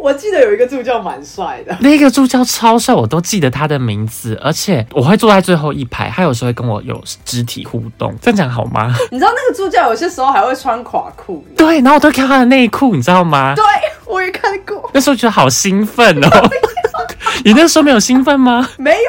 [0.02, 1.76] 我记得有一个助教蛮帅的。
[1.82, 8.96] 那个助教超帅，我都记得他的名字，而且我会坐在最后一排，他有时候会跟我有肢体互动，这样讲好吗？
[9.12, 11.46] 你知道那个助教有些时候还会穿垮裤？
[11.58, 13.54] 对，然后我都看他的内裤，你知道吗？
[13.56, 13.64] 对，
[14.06, 14.90] 我也看过。
[14.94, 16.50] 那时候觉得好兴奋哦。
[17.46, 18.68] 你那时候没有兴奋吗？
[18.78, 18.92] 没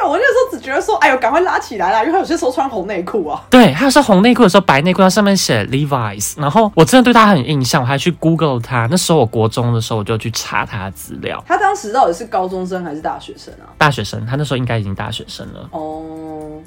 [0.71, 3.43] 觉得说，哎呦，赶快拉起来啦，因为他有些时候穿红内裤啊。
[3.49, 8.87] 对，他是红内裤的时候，白内裤，它上面写 Levi's，然后我真的对他很有印象，我还去 Google 他。
[8.89, 11.43] 那时候我国中的时候，我就去查他的资料。
[11.47, 13.67] 他当时到底是高中生还是大学生啊？
[13.77, 15.69] 大学生，他那时候应该已经大学生了。
[15.71, 16.01] 哦，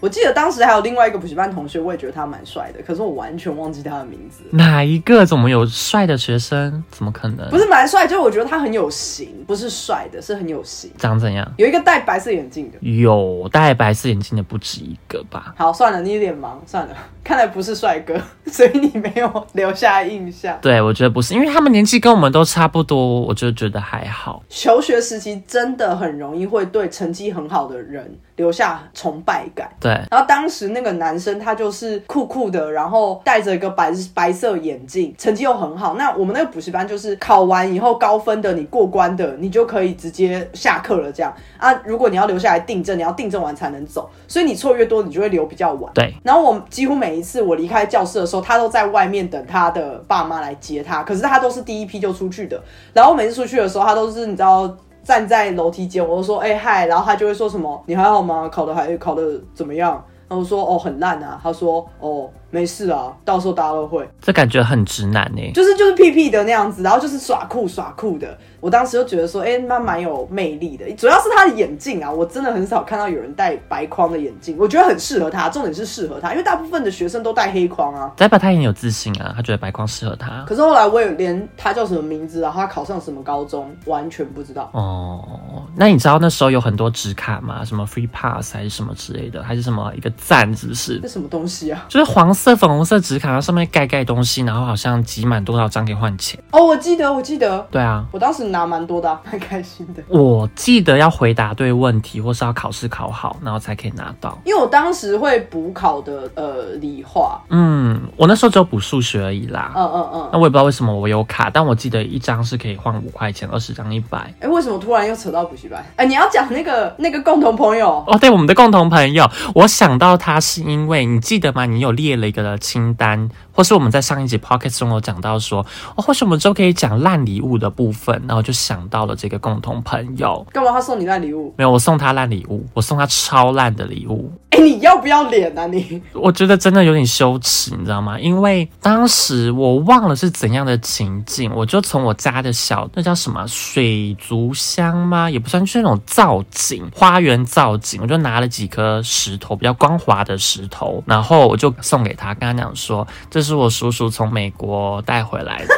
[0.00, 4.44] 我记得当时还有另外一个补习班同学，我也觉得他蛮帅的，可是我完全忘记他的名字。
[4.50, 5.24] 哪一个？
[5.24, 6.84] 怎么有帅的学生？
[6.90, 7.48] 怎么可能？
[7.48, 10.90] 不是蛮帅，就是我觉得他很有型，不是帅的，是很有型。
[10.98, 11.50] 长怎样？
[11.56, 12.78] 有一个戴白色眼镜的。
[12.80, 15.54] 有戴白色眼镜的不止一个吧？
[15.56, 20.58] 好，算了，你脸盲，算了， 看来不是帅哥， 所以你没有留下印象。
[20.60, 24.42] 对，我觉得不是，因为他们年纪跟我们都差不多，我就觉得还好。
[24.48, 29.70] 求学时期真的很容易会对成绩很好的人留下崇拜感。
[29.80, 35.94] 对，然后当时那个男生他就是酷酷的，然后戴着一个白白色眼镜，成绩又很好。
[35.94, 41.72] 那我们那个补习班就是考完以后高分的，你过关的，你就可以直接下课了这样啊。
[41.84, 45.92] 如果你要留下来订正，你要订正完才能走，所以你错越多，你就会留比较晚。
[45.94, 46.14] 对。
[46.22, 52.62] 然后我几乎每一次我离开教室的时候，他都在外面等他的爸妈来接他，可是他都是第一批就出去的。
[52.92, 54.74] 然后每次出去的时候，他都是你知道。
[55.04, 58.48] 站在楼梯间，我就说，哎、嗨，然后他就会说什么，你还好吗？
[58.50, 60.02] 考的还考的怎么样？
[60.26, 61.38] 然后说，哦，很烂啊。
[61.42, 68.38] 他说，哦，没事啊，到时候大家都会，这感觉很直男呢、就是就是屁屁的那样子，然后就是耍酷耍酷的。
[68.60, 70.90] 我当时就觉得说，哎、那蛮有魅力的。
[70.92, 75.50] 主要是他的眼镜啊，我真的很少看到有人戴白框的眼镜，我觉得很适合他。
[75.50, 78.10] 重点是适合他，因为大部分的学生都戴黑框啊。
[78.16, 80.44] 代表他也很有自信啊，他觉得白框适合他。
[80.46, 84.70] 可是后来我也连他叫什么名字，然后他考上什么高中，完全不知道。
[84.72, 87.62] 哦，那你知道那时候有很多纸卡吗？
[87.66, 91.08] 什么 free pass 还是什么之类的，还是什么一个赞，是不是这？
[91.08, 91.84] 什么东西啊？
[91.90, 96.38] 就是黄色、粉红色纸卡，然后上面盖盖东西，然后好像集满多少张可以换钱。
[96.50, 100.02] 哦，我记得，我记得，对啊，我当时拿蛮多的啊、蛮开心的。
[100.08, 104.38] 我记得要回答对问题，或是要考试考好，然后才可以拿到。
[104.44, 109.72] 因为我当时会补考的，呃，理化，嗯，我那时候只有补数学而已啦。
[109.74, 110.28] 嗯嗯嗯。
[110.30, 114.30] 那我也不知道为什么我有卡，但我记得一张是可以换五块钱，二十张一百。
[114.40, 115.82] 哎、为什么突然又扯到补习班？
[115.96, 121.64] 哎、你要讲那个那个共同朋友，哦，对，我们的共同朋友，我想到他是因为你记得吗？
[121.64, 125.64] 你有列了一个清单，或是我们在上一集 Pocket 中有讲到说，
[125.94, 130.44] 哦，或许我们之后可以讲烂礼物的部分，然后就想到了这个共同朋友。
[130.52, 131.54] 干嘛他送你烂礼物？
[131.56, 134.30] 没有，我送他烂礼物，我送他超烂的礼物。
[134.50, 136.00] 哎、你要不要脸啊你？
[136.12, 138.18] 我觉得真的有点羞耻，你知道吗？
[138.20, 145.28] 因为当时我忘了是怎样的情境，我就从我家的小那叫什么水族箱吗？
[145.28, 155.74] 也不算，就是那种造景，花园造景，我就拿了几颗石头，比较光滑的石头，然后我就送给他，跟他讲说，这是我叔叔从美国带回来的。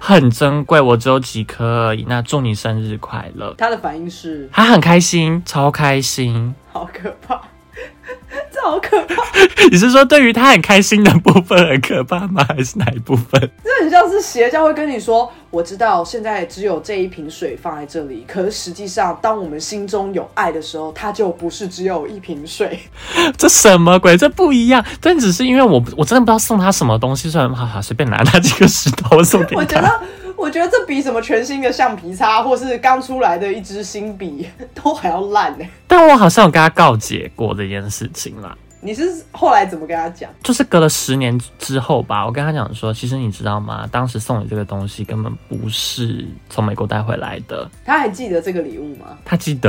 [0.00, 2.06] 很珍贵，我只有几颗而已。
[2.08, 3.52] 那祝你生日快乐！
[3.58, 6.54] 他的反应是他很开心，超开心。
[6.72, 7.38] 好可怕，
[8.52, 9.14] 这好可怕，
[9.70, 12.44] 你是说对于他很开心的部分很可怕吗？
[12.48, 13.40] 还是哪一部分？
[13.64, 22.78] 这很像是邪教会跟你说，我知道现在只有这一瓶水放在这里，可是实际上，当我们心中有爱的时候，它就不是只有一瓶水。
[23.36, 24.16] 这什么鬼？
[24.16, 24.84] 这不一样。
[25.00, 29.60] 但只是因为我我真的不知道送他什么东西，所以好好随便拿那几个石头送给他。
[29.60, 30.00] 我觉得，
[30.38, 35.64] 我觉得这比什么全新的橡皮擦，或是刚出来的一支新笔都还要烂呢。
[35.88, 38.56] 但我好像有跟他告解过这件事情啦。
[38.80, 40.30] 你是后来怎么跟他讲？
[40.44, 43.88] 就是隔了十年之后吧，我跟他讲说，其实你知道吗？
[43.90, 47.68] 当时送你这个东西根本不是从美国带回来的。
[47.84, 49.18] 他还记得这个礼物吗？
[49.24, 49.68] 他记得，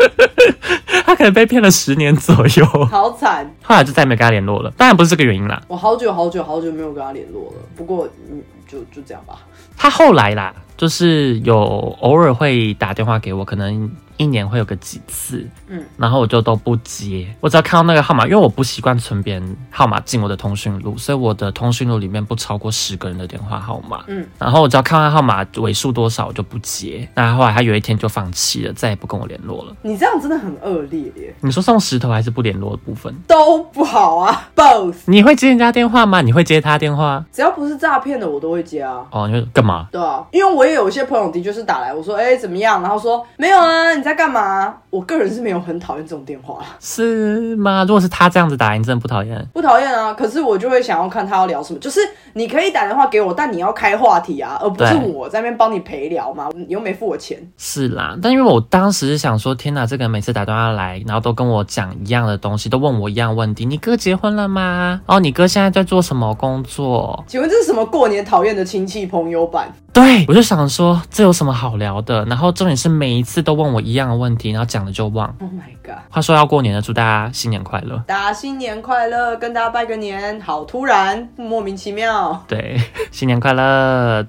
[1.04, 3.54] 他可能被骗了十年左右，好惨！
[3.62, 4.72] 后来就再也没跟他联络了。
[4.78, 5.62] 当然不是这个原因啦。
[5.68, 7.56] 我好久好久好久没有跟他联络了。
[7.76, 9.40] 不过，嗯，就就这样吧。
[9.78, 11.56] 他后来啦，就是有
[12.00, 15.38] 偶尔会打电话给我，可能一年会有个几次，
[15.68, 17.26] 嗯嗯，然后我就都不接。
[17.40, 24.04] 我只要看到那个号码，因为我不习惯存别人号码进我的通讯录，所以我的通讯录里面不超过十个人的电话号码。
[24.08, 27.08] 嗯，然后我只要看到号码尾数多少，我就不接。
[27.14, 29.76] 那后来他有一天就放弃了，再也不跟我联络了。
[29.82, 33.14] 你这样真的很恶劣耶，你说送石头还是不联络的部分？
[33.26, 34.96] 都不好啊，both。
[35.06, 36.20] 你会接人家电话吗？
[36.20, 37.24] 你会接他电话？
[37.32, 39.04] 只要不是诈骗的，我都会接啊。
[39.10, 39.88] 哦，你会干嘛？
[39.92, 44.74] 对啊，因为我也有一些朋友的确是打来，我说哎、怎么样，然后说没有啊，你在干嘛？
[44.88, 47.84] 我个人是没有很讨厌这种电话，是吗？
[47.86, 49.46] 如果是他这样子打，你真的不讨厌？
[49.52, 52.00] 不讨厌啊，可是我就会想要看他要聊什么，就是
[52.32, 57.38] 你可以打电话给我，但你要开话题啊，而不是我在那边帮你陪聊嘛，你又没付我钱。
[57.58, 63.66] 是啦，但因为我当时是想说，天哪，这个人每次打电话来，然后都跟我讲一样的东西，都问我一样问题。
[63.66, 65.02] 你哥结婚了吗？
[65.04, 67.22] 哦，你哥现在在做什么工作？
[67.26, 69.70] 请问这是什么过年讨厌的亲戚朋友版？
[69.98, 72.24] 对我就想说，这有什么好聊的？
[72.26, 75.26] 然后重点是每一次都问我一样的问题，然后讲了就忘。
[75.40, 75.98] Oh my god！
[76.08, 78.00] 话说要过年了，祝大家新年快乐。
[78.06, 82.40] 大家新年快乐，跟大家拜个年，好突然，莫名其妙。
[82.46, 82.80] 对，
[83.10, 84.24] 新年快乐。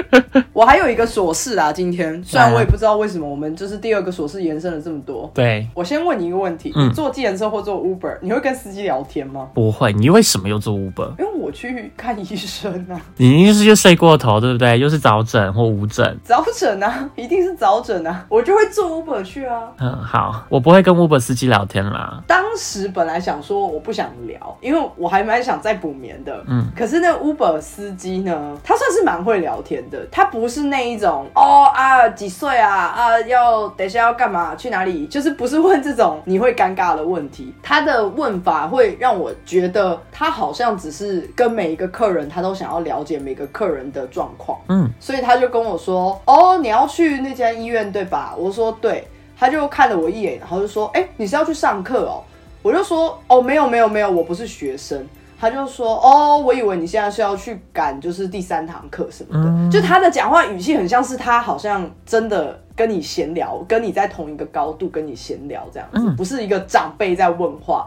[0.52, 5.30] 我还有一个琐事啊，今天虽然我也不知道为什么我们就是第二个琐事延伸了这么多。
[5.32, 9.48] 对，我先问你一个问题：嗯你坐计程车或坐 Uber，你会跟司机聊天吗？
[9.54, 11.08] 不会，你为什么又坐 Uber？
[11.18, 14.78] 因为我去看医生啊，你一定是又睡过头，对不对？
[14.78, 16.18] 又是早诊或午诊。
[16.24, 19.60] 早诊啊， 一定是早诊啊，我就会坐 Uber 去啊。
[19.78, 22.22] 嗯，好，我不会跟 Uber 司机聊天啦。
[22.26, 26.42] 当时本来想说我不想聊，因为我还蛮想再补眠的。
[26.46, 37.54] 嗯，可是那个 Uber 司机呢，他算是蛮会聊天的，他不是那一种哦啊几岁啊啊要等一下要干嘛去哪里，就是不是问这种 你会尴尬的问题。
[37.62, 44.58] 他的问法会让我觉得他好像只是跟每一个客人，他都想要了解每个客人的状况。
[44.68, 52.22] 嗯，所以他就跟我说：“哦，你要去那家医院对吧？”我说：“对。”他就看了我一眼，然后就说：“哎、你是要去上课哦？”
[52.62, 55.06] 我就说：“哦，没有没有没有，我不是学生。”
[55.38, 59.50] 他就说：“哦，我以为你现在是要去赶就是第三堂课什么的。
[59.50, 67.86] 嗯就他的讲话语气很像是他好像真的跟你闲聊，跟你在同一个高度跟你闲聊这样子，嗯不是一个长辈在问话。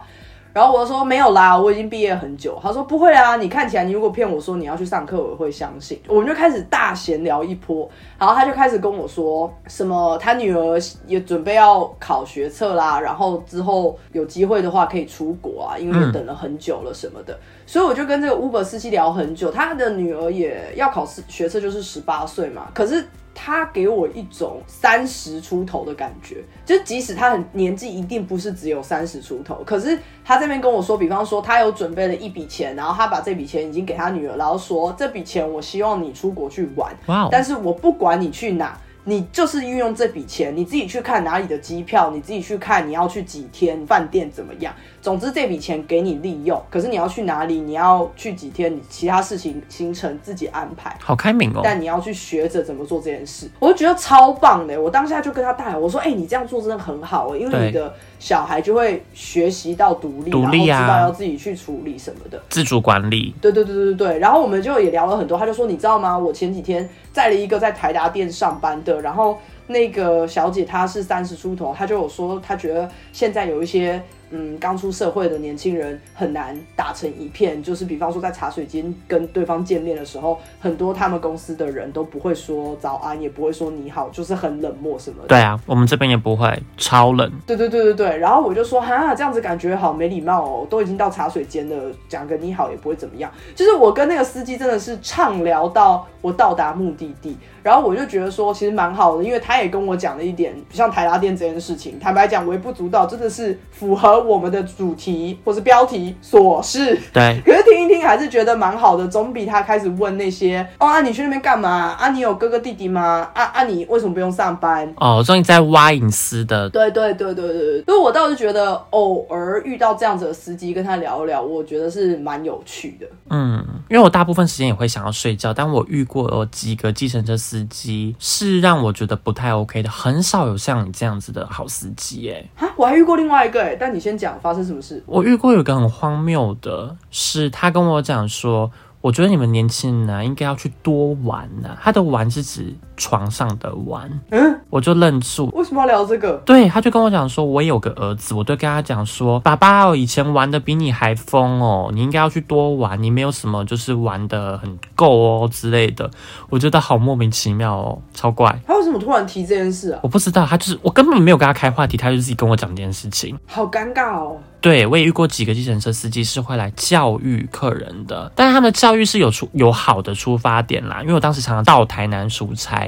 [0.58, 2.58] 然后我就说没有啦，我已经毕业很久。
[2.60, 6.00] 他说不会啊，你看起来你如果骗我说你要去上课，我会相信。
[6.08, 7.88] 我们就开始大闲聊一波，
[8.18, 17.38] 然后他就开始跟我说什么他女儿也准备要考学测啦，然后之后有机会的话可以出国啊，因为等了很久了什么的。
[17.64, 23.06] 所以我就跟这个 Uber 司机聊很久，他的女儿也要考试学测，就是十八岁嘛，可是。
[23.40, 36.92] 他给我一种三十出头的感觉，就即使他很年纪一定不是只有三十出头，可是他这边跟我说，比方说他有准备了一笔钱，然后他把这笔钱已经给他女儿，然后说这笔钱我希望你出国去玩，
[37.30, 38.76] 但是我不管你去哪，
[39.08, 44.74] 你就是运用这笔钱，你自己去看哪里的机票，你自己去看你要去几天，饭店怎么样。
[45.00, 50.94] 总之这笔钱给你利用，可是你要去哪里，你要去几天，你其他事情行程自己安排。
[51.00, 51.62] 好开明哦。
[51.64, 54.78] 但你要去学着怎么做这件事，我就觉得超棒的。
[54.78, 66.18] 我当下就跟他大喊，我说：“哎、你这样做真的很好，因为你的小孩就会学习到独立，独立啊然后知道要自己去处理什么的。”自主管理，对对对对对对，然后我们就也聊了很多，他就说你知道吗？
[66.18, 69.38] 我前几天载了一个在台达店上班的，然后
[69.68, 85.28] 那个小姐她是三十出头，她就有说她觉得现在有一些嗯刚出社会的年轻人很难打成一片，就是比方说在茶水间跟对方见面的时候，很多他们公司的人都不会说早安，也不会说你好，就是很冷漠什么的。
[85.28, 87.30] 对啊，我们这边也不会，超冷。
[87.46, 93.30] 对对对对对，然后我就说哈，这样子感觉好没礼貌哦，都已经到茶水间了，讲个你好也不会怎么样。
[93.54, 106.98] 就是我跟那个司机真的是畅聊到我到达目的地，然后我就觉得说其实蛮好的，因为他也跟我讲了一点，像台拉店这件事情，坦白讲微不足道，真的是符合我们的主题或是标题琐事。
[107.12, 123.06] 对，可是听一听还是觉得蛮好的，总比他开始问那些哦啊你去那边干嘛啊你有哥哥弟弟吗啊啊你为什么不用上班哦，终于在挖隐私的，对对对对对对，所以我倒是觉得偶尔遇到这样子的司机，跟他聊一聊，我觉得是蛮有趣的。
[123.30, 132.44] 嗯，因为我大部分时间也会想要睡觉，但我遇过有几个计程车司机是让我觉得不太 OK 的，很少有像你这样子的好司机哎。
[132.56, 135.02] 哈，我还遇过另外一个哎，但你先先讲发生什么事？
[135.04, 138.70] 我遇过有个很荒谬的，是他跟我讲说，
[139.02, 145.48] 我觉得你们年轻人啊，应该要去多玩呐、他的玩是指床上的玩，嗯，我就愣住。
[145.54, 146.34] 为什么要聊这个？
[146.44, 156.10] 对，他就跟我讲说，我有个儿子，我就跟他讲说，爸爸哦，以前玩的比你还疯哦，你应该要去多玩，你没有什么就是玩的很够哦之类的，
[156.50, 158.54] 我觉得好莫名其妙哦，超怪。
[158.66, 160.00] 他为什么突然提这件事啊？
[160.02, 163.38] 我不知道，他就是我根本没有跟他开话题，他就自己跟我讲这件事情。
[163.46, 164.36] 好尴尬哦。
[164.60, 171.00] 对我也遇过几个计程车司机是会来教育客人的，但是他们的教育是有出有好的出发点啦。
[171.00, 172.87] 因为我当时常常到台南出差，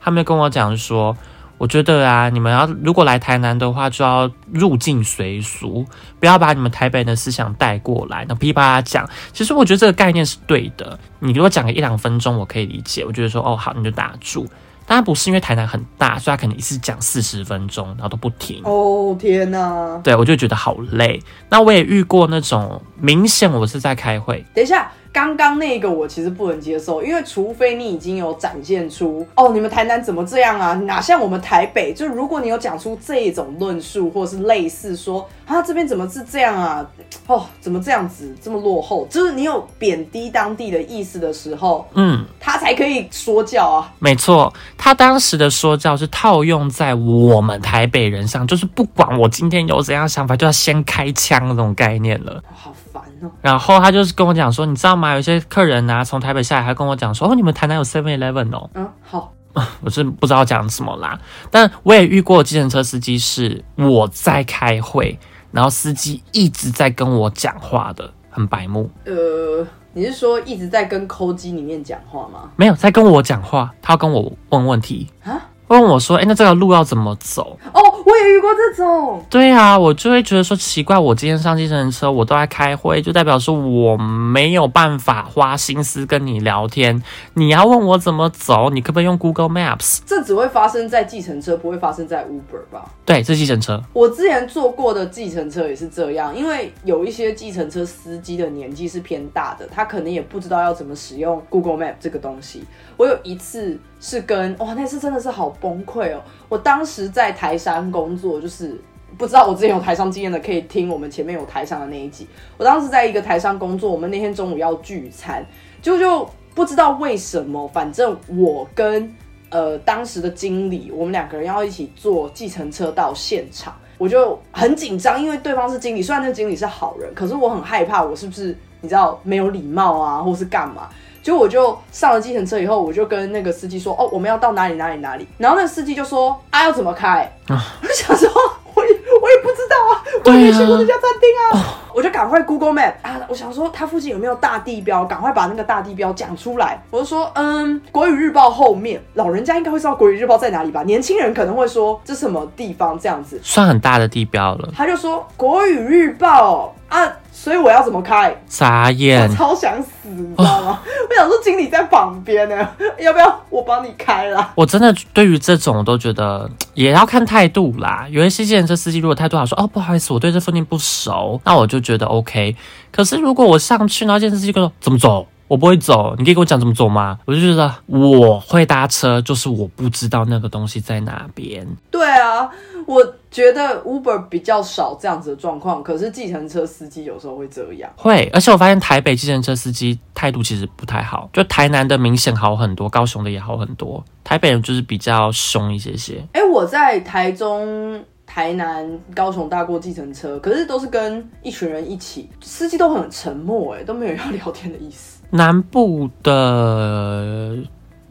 [0.00, 1.16] 他们跟我讲说，
[1.58, 5.84] 我觉得啊，你们要如果来台南的话，就要入境随俗，
[6.18, 9.08] 不要把你们台北的思想带过来，那噼里啪啦讲。
[9.32, 14.46] 其实我觉得这个概念是对的，你如果讲个一两分钟，我可以理解，我觉得说哦好，你就打住。
[14.86, 18.60] 当然不是因为台南很大，所以他可能一次讲四十分钟，然后都不停。
[18.64, 20.00] 哦天哪！
[20.02, 21.22] 对，我就觉得好累。
[21.48, 30.72] 那我也遇过那种明显我是在开会，等一下，刚刚那个我其实不能接受，因为除非你已经有展现出哦，你们台南怎么这样啊？
[30.74, 31.92] 哪像我们台北？
[31.92, 36.86] 就如果你有讲出这种论述，或是类似说啊这边怎么是这样啊？
[37.26, 39.06] 哦，怎么这样子这么落后？
[39.10, 43.92] 就是你有贬低当地的意思的时候，嗯，他才可以说教啊。
[43.98, 52.34] 没错，他当时的说教是套用在我们台北人上，就是不管我今天有怎样想法，就要先开枪那种概念了。
[52.34, 52.79] 哦好烦
[53.22, 53.30] 哦。
[53.40, 55.14] 然后他就是跟我讲说，你知道吗？
[55.14, 58.68] 有些客人啊，从台北下来，还跟我讲说，哦，你们台南有 Seven Eleven 哦。
[58.74, 59.32] 嗯，好，
[59.82, 61.18] 我是不知道讲什么啦，
[61.50, 65.18] 但我也遇过计程车司机是我在开会，
[65.50, 68.90] 然后司机一直在跟我讲话的，很白目。
[69.04, 72.50] 呃，你是说一直在跟抠机里面讲话吗？
[72.56, 75.40] 没有在跟我讲话，他要跟我问问题，啊？
[75.78, 87.02] 问我说：“哎、那这个路要怎么走哦，我也遇过这种。？”对啊，我就会觉得说奇怪，我今天上计程车，我都在开会，就代表说我没有办法花心思跟你聊天。
[87.34, 90.00] 你要问我怎么走，你可不可以用 Google Maps？
[90.04, 92.90] 这只会发生在计程车，不会发生在 Uber 吧？
[93.06, 93.80] 对，这是计程车。
[93.92, 102.64] 我之前坐过的计程车也是这样，因为有一些计程车司机的年纪是偏大的，他可能也不知道要怎么使用 Google Map 这个东西。
[102.96, 106.22] 我有一次是跟哇，那次真的是好崩溃哦！
[106.48, 108.80] 我当时在台商工作，就是
[109.18, 112.26] 不知道我之前有台商经验的，可以听我们前面有台商的那一集。
[112.56, 115.44] 我当时在一个台商工作，我们那天中午要聚餐，
[115.82, 119.14] 就就不知道为什么，反正我跟
[119.50, 130.88] 呃当时的经理，我们两个人要一起坐计程车到现场，我就很紧张，因为对方是经理，虽然那经理是好人，可是我很害怕我是不是你知道没有礼貌啊，或是干嘛。
[131.22, 138.30] 结果我就上了计程车以后，我就跟那个司机说：“哦，我们要到哪里哪里哪里。”然后那个司机就说：“啊，要怎么开？”我就想说，
[138.74, 138.90] 我也
[139.20, 141.76] 我也不知道啊，我也没去过那家餐厅啊。
[141.94, 146.80] 我就赶快 Google Map 啊，我想说它附近有没有大地标，赶快把那个大地标讲出来。
[146.90, 150.82] 我就说，嗯，国语日报后面，老人家应该会知道国语日报在哪里吧？
[150.82, 153.40] 年轻人可能会说这什么地方这样子。
[153.42, 158.30] 算很大的地标了，他就说国语日报啊，所以我要怎么开？
[158.30, 159.30] 我傻眼。
[159.34, 160.80] 超想死，你知道吗？
[161.08, 162.68] 我想说经理在旁边呢，
[162.98, 164.52] 要不要我帮你开啦？
[164.54, 168.06] 我真的对于这种，我都觉得也要看态度啦。
[168.10, 172.54] 有一些计程车司机如果态度好，说哦不好意思，我对这附近不熟，那我就觉得 OK。
[172.92, 177.18] 可是如果我上去，然后计程车司机跟我说怎么走，我不会走，你可以跟我讲怎么走吗？
[177.24, 181.66] 我就觉得我会搭车，就是我不知道那个东西在哪边。
[181.90, 182.48] 对啊，
[182.86, 187.90] 我觉得 Uber 比较少这样子的状况，可是计程车司机有时候会这样。
[187.96, 196.24] 会，而且我发现台北计程车司机态度其实不太好，就台南的明显好很多，高雄的也好很多，台北人就是比较凶一些些。
[196.32, 198.02] 哎、我在台中、
[198.32, 205.20] 台南、高雄搭过计程车，可是都是跟一群人一起，司机都很沉默，哎，都没有要聊天的意思。
[205.30, 207.58] 南部的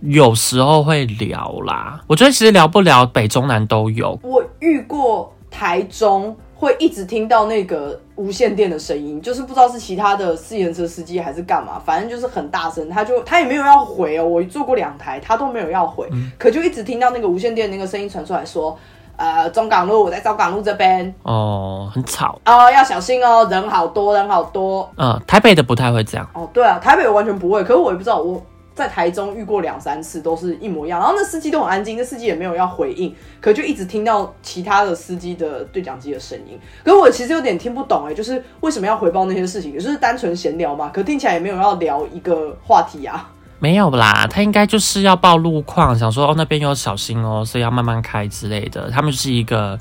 [0.02, 4.20] 有时候会聊啦，我觉得其实聊不聊北中南都有。
[4.22, 18.78] 我遇过台中会一直听到那个无线电的声音，就是不知道是其他的自行车司机还是干嘛，反正就是很大声，他就他也没有要回哦，我坐过两台，他都没有要回，可就一直听到那个无线电那个声音传出来说，
[19.20, 22.40] 呃，中港路我在中港路这边哦，很吵。
[22.46, 24.90] 哦，要小心哦，人好多，人好多。
[24.98, 26.28] 嗯，台北的不太会这样。
[26.34, 28.42] 哦，对啊，台北我完全不会，可是我也不知道我。
[28.76, 31.02] 在台中遇过两三次，都是一模一样。
[31.02, 36.58] 然后那司机都很安静，那司机也没有要回应，可就一直听到其他的司机的对讲机的声音。
[36.82, 39.74] 可是我其实有点听不懂哎、就是为什么要回报那些事情？
[39.74, 43.30] 也就是单纯闲聊嘛，可听起来也没有要聊一个话题啊。
[43.60, 48.90] 没有啦，他应该就是要报路况，想说哦那边要小心哦，所以要慢慢开之类的。
[48.90, 49.78] 他们就是一个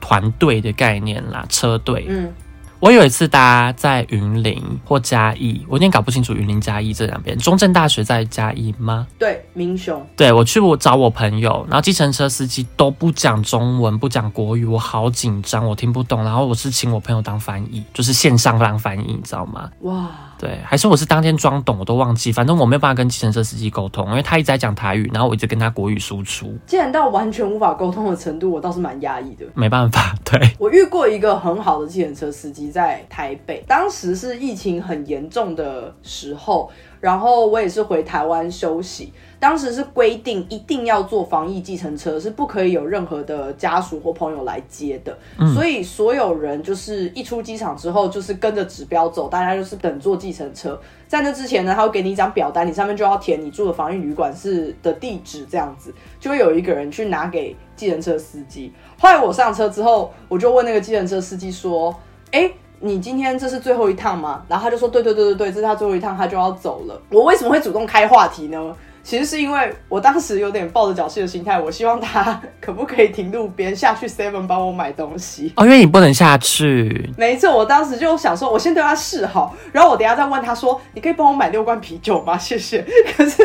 [0.00, 2.06] 团队的概念啦，车队。
[2.08, 2.32] 嗯，
[2.78, 7.36] 我有一次搭在云林或嘉义，我有点搞不清楚云林嘉义这两边。
[7.38, 9.06] 中正大学在嘉义吗？
[9.18, 10.06] 对，明雄。
[10.16, 16.22] 对我去我找我朋友，然后计程车司机都不讲中文，不讲国语，我好紧张，我听不懂。
[16.22, 19.70] 然后我是请我朋友当翻译，就是线上当翻译，你知道吗？
[19.80, 22.30] 哇，对，还是我是当天装懂，我都忘记。
[22.30, 29.46] 反正我没有办法跟计程车司机沟通，因为他一直在讲台语，然后我一直跟他国语输出，既然到完全无法沟通的程度，我倒是蛮压抑的。
[29.54, 30.14] 没办法。
[30.24, 36.70] 对，我遇过一个很好的计程车司机，在台北，当时是疫情很严重的时候，
[37.00, 39.12] 然后我也是回台湾休息。
[39.38, 45.16] 当时是规定一定要坐防疫计程车，是不可以有任何的家属或朋友来接的。
[45.54, 50.78] 所以所有人就是一出机场之后，就是跟着指标走，大家就是等坐计程车。
[51.06, 58.72] 在那之前呢，他会给你一张表单，你上面就要填你住的防疫旅馆是的地址，这样子就会有一个人去拿给计程车司机。
[58.98, 61.94] 后来我上车之后，我就问那个计程车司机说
[62.32, 64.44] ：“哎。”你今天这是最后一趟吗？
[64.46, 67.00] 然后他就说：对对对对对，这是他最后一趟，他就要走了。
[67.10, 68.76] 我为什么会主动开话题呢？
[69.06, 75.52] 其实是因为我当时有点抱着侥幸的心态，我希望他 可不可以停路边下去 Seven 帮我买东西。
[75.54, 77.08] 哦，因为你不能下去。
[77.16, 82.36] 没错，我当时就想说，我先对他示好，然后我等下再问他说：你可以帮我买六罐啤酒吗？
[82.36, 82.84] 谢谢。
[83.16, 83.44] 可是。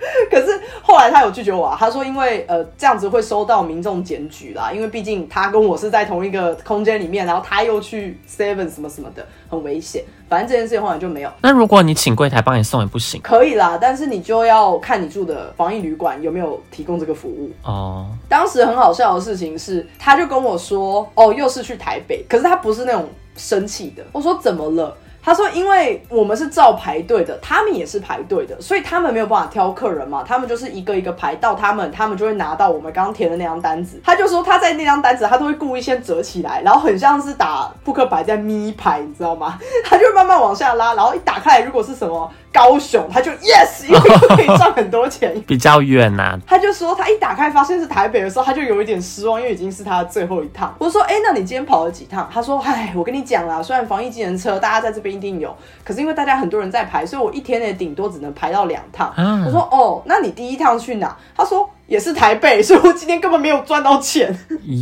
[0.30, 10.02] 可是后来他有拒绝我，啊，他说因为呃这样子会收到民众检举啦，因为毕竟他跟我是在同一个空间里面，然后他又去 Seven 什么什么的，很危险。
[10.28, 11.30] 反正这件事情后来就没有。
[11.42, 13.20] 那如果你请柜台帮你送也不行？
[13.20, 18.06] 可以啦，但是你就要看你住的防疫旅馆有没有提供这个服务哦。
[18.28, 24.04] 当时很好笑的事情是，他就跟我说，哦，又是去台北，可是他不是那种生气的。
[24.12, 24.96] 我说怎么了？
[25.22, 30.24] 他说：“因为我们是照排队的，他们也是排队的，所以他们没有办法挑客人嘛。
[30.26, 34.00] 他们就是一个一个排到他们，他们就会拿到我们刚刚填的那张单子。
[34.04, 39.58] 他就说他在那张单子，他都会故意先折起来，然后很像是打扑克牌在咪牌，你知道吗？
[39.84, 44.00] 他就慢慢往下拉，然后一打开，如果是什么。”高雄，他就 yes，因为
[44.34, 45.40] 可以赚很多钱。
[45.46, 50.74] 比较远呐，他就说他一打开发现是台北的时候，他就有一点失望，因为已经是他的最后一趟。
[50.80, 52.28] 我说，哎，那你今天跑了几趟？
[52.34, 55.54] 他说，哎，我跟你讲啦，虽然防疫机人车大家在这边一定有，
[55.84, 59.12] 可是因为大家很多人在排，所以我一天内顶多只能排到两趟。
[59.44, 61.16] 我说，哦，那你第一趟去哪？
[61.36, 64.34] 他说也是台北，所以我今天根本没有赚到钱。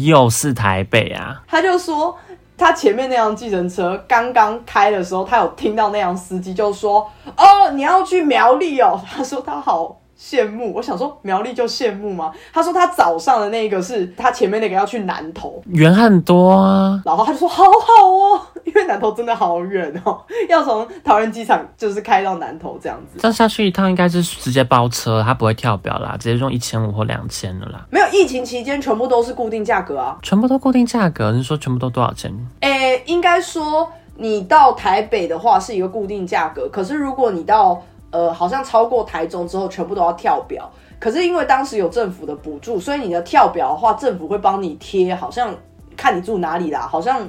[0.05, 1.43] 又是台北啊？
[1.49, 2.17] 他就说。
[2.61, 7.09] 他前面那辆计程车刚刚开的时候，他有听到那辆司机就说
[7.39, 9.97] ：“哦，你要去苗栗哦。”他说他好。
[10.19, 12.33] 羡慕，我想说苗栗就羡慕吗？
[12.53, 17.01] 他说他早上的那个是他前面那个要去南投，远很多啊。
[17.05, 23.19] 然后他就说好好哦，因为南投真的好远哦， 要从桃园机场就是开到南投这样子。
[23.21, 27.87] 这样下去一趟应该是直接包车，他不会跳表啦，直接用一千五或两千的啦。
[27.91, 31.31] 没有疫情期间全部都是固定价格啊，全部都固定价格。
[31.31, 32.33] 你说全部都多少钱？
[32.61, 37.81] 诶，应该说你到台北的话是一个固定价格，可是如果你到
[38.11, 40.71] 呃，好像超过台中之后，全部都要跳表。
[40.99, 45.55] 可是因为当时有政府的补助，所以你的跳表的话，政府会帮你贴，好像
[45.97, 47.21] 看你住哪里啦，好像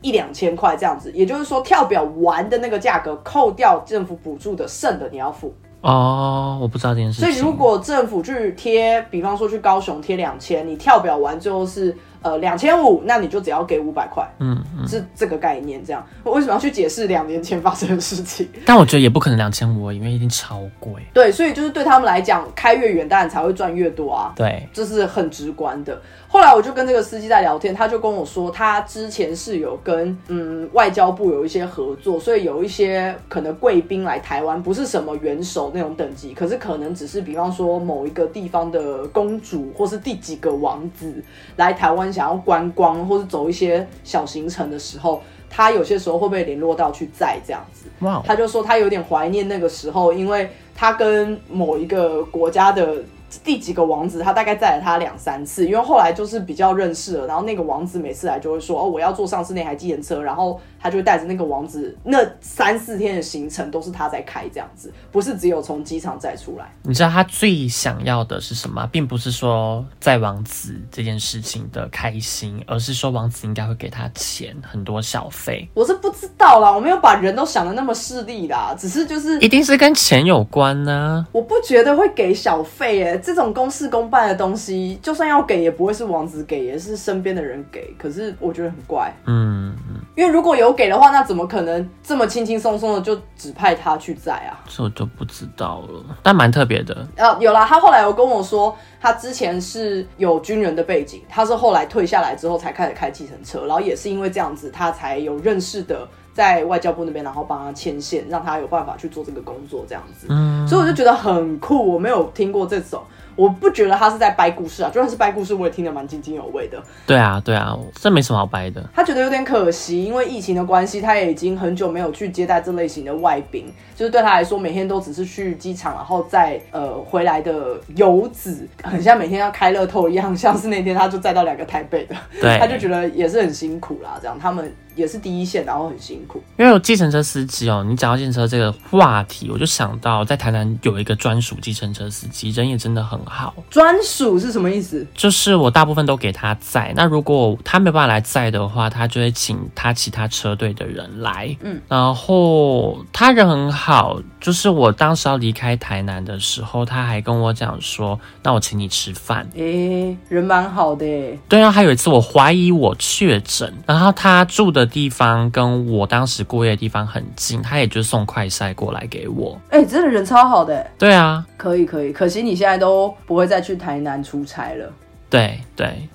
[0.00, 1.10] 一两千块这样子。
[1.12, 5.54] 也就是说，跳表完的那个价格，扣掉政府补助的，剩的你要付。
[5.80, 7.20] 哦，我不知道这件事。
[7.20, 11.96] 所以如果政府去贴，比方说去高雄贴两千，你跳表完最后是。
[12.26, 15.80] 呃，两千五，那你就只要给五百块，嗯，是这个概念。
[15.84, 18.48] 这样，我为什么要去解释两年前发生的事情？
[18.66, 20.94] 但我觉得也不可能两千五，因为一定超贵。
[21.14, 24.32] 对，所以就是对他们来讲，开越远当然才会赚越多啊。
[24.34, 25.96] 对，这是很直观的。
[26.36, 41.24] 后来我就跟这个司机在聊天，他就跟我说，他之前是有跟嗯外交部有一些合作，所以有一些可能贵宾来台湾，不是什么元首那种等级，可是可能只是比方说某一个地方的公主，或是第几个王子
[41.56, 42.12] 来台湾。
[42.12, 47.86] 想要观光或是走一些小行程的时候，他有些时候会被联络到去载这样子。
[48.00, 52.96] 哇，他就说他有点怀念那个时候，因为他跟某一个国家的。
[53.42, 57.26] 第几个王子，他大概载了他两三次，因为后来就是比较认识了。
[57.26, 66.72] 然后那个王子每次来就会说：“哦，我要坐上次那台机车。”然后他就会带着那个王子，那三四天的行程都是他在开，这样子，不是只有从机场再出来。
[66.84, 68.88] 你知道他最想要的是什么？
[68.92, 75.68] 并不是说在王子这件事情的开心，而是说王子应该会给他钱，很多小费。
[75.74, 81.26] 我是不知道啦，我没有把人都想的那么势利啦，只是就是一定是跟钱有关呢。
[81.32, 83.20] 我不觉得会给小费耶。
[83.22, 87.92] 这种公事公办的东西，就算要给，也不会是王子给，也是身边的人给。
[87.98, 94.62] 可是我觉得很怪，嗯嗯，因为如果有给的话，那怎么可能这么轻轻松松的就指派他去载啊？
[94.68, 97.06] 这我就不知道了，但蛮特别的。
[97.16, 110.26] 呃，有啦，他后来有跟我说，他之前是有军人的背景，他是后来退下来之后才开始开计程车，然后也是因为这样子，他才有认识的在外交部那边，然后帮他牵线，让他有办法去做这个工作，这样子。
[110.28, 113.02] 嗯，所以我就觉得很酷，我没有听过这种，
[113.36, 116.82] 我不觉得他是在掰故事啊，就算是掰故事，我也听得蛮津津有味的。
[117.06, 118.82] 对啊，对啊，这没什么好掰的。
[118.94, 136.42] 他觉得有点可惜，因为疫情的关系，他也已经很久没有去接待这类型的外宾，就是对他来说，每天都只是去机场，然后再呃回来的游子，很像每天要开乐透一样，像是那天他就载到两个台北的，对他就觉得也是很辛苦啦，这样他们也是第一线，然后很辛苦。
[136.56, 143.54] 因为有计程车司机哦，你讲到计程车这个话题，我就想到在台南有一个专属计程车司机，人也真的很好。
[143.70, 145.06] 专属是什么意思？
[145.14, 151.56] 就是我大部分都给他载，那如果他没办法来载的话，他就会请他其他车队的人来。
[151.62, 159.46] 嗯，然后他人很好，就是我当时要离开台南的时候，他还跟我讲说，那我请你吃饭。
[159.54, 161.38] 诶、人蛮好的诶。
[161.48, 169.58] 对啊，还有一次我怀疑我确诊，然后他住的地方跟我当时过夜的地方很近，他也就送快筛过来给我。
[169.70, 174.92] 哎、真的人超好的诶，对啊，可以可以，可惜你现在都不会再去台南出差了。
[175.30, 176.08] 对对，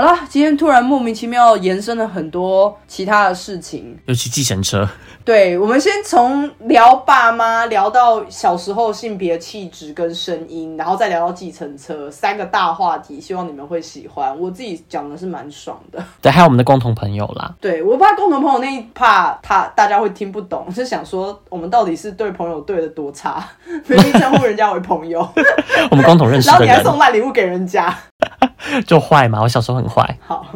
[0.00, 3.94] 好了，今天突然莫名其妙延伸了很多其他的事情。
[4.06, 4.88] 尤其计程车，
[5.26, 14.34] 对，我们先从聊爸妈聊到小时候性别气质跟声音，然后再聊到计程车，三个大话题，希望你们会喜欢。
[14.40, 16.02] 我自己讲的是蛮爽的。
[16.22, 17.54] 对，还有我们的共同朋友啦。
[17.60, 23.46] 对我怕共同朋友那一怕他大家会听不懂，是想说我们到底是对朋友对的多差，
[23.86, 25.20] 明明称呼人家为朋友，
[25.90, 27.94] 我们共同认识 然后你还送烂礼物给人家。
[28.86, 30.16] 就坏嘛，我小时候很坏。
[30.26, 30.46] 好，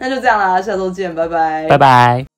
[0.00, 1.66] 那就这样啦，下周见，拜拜。
[1.68, 2.31] 拜拜。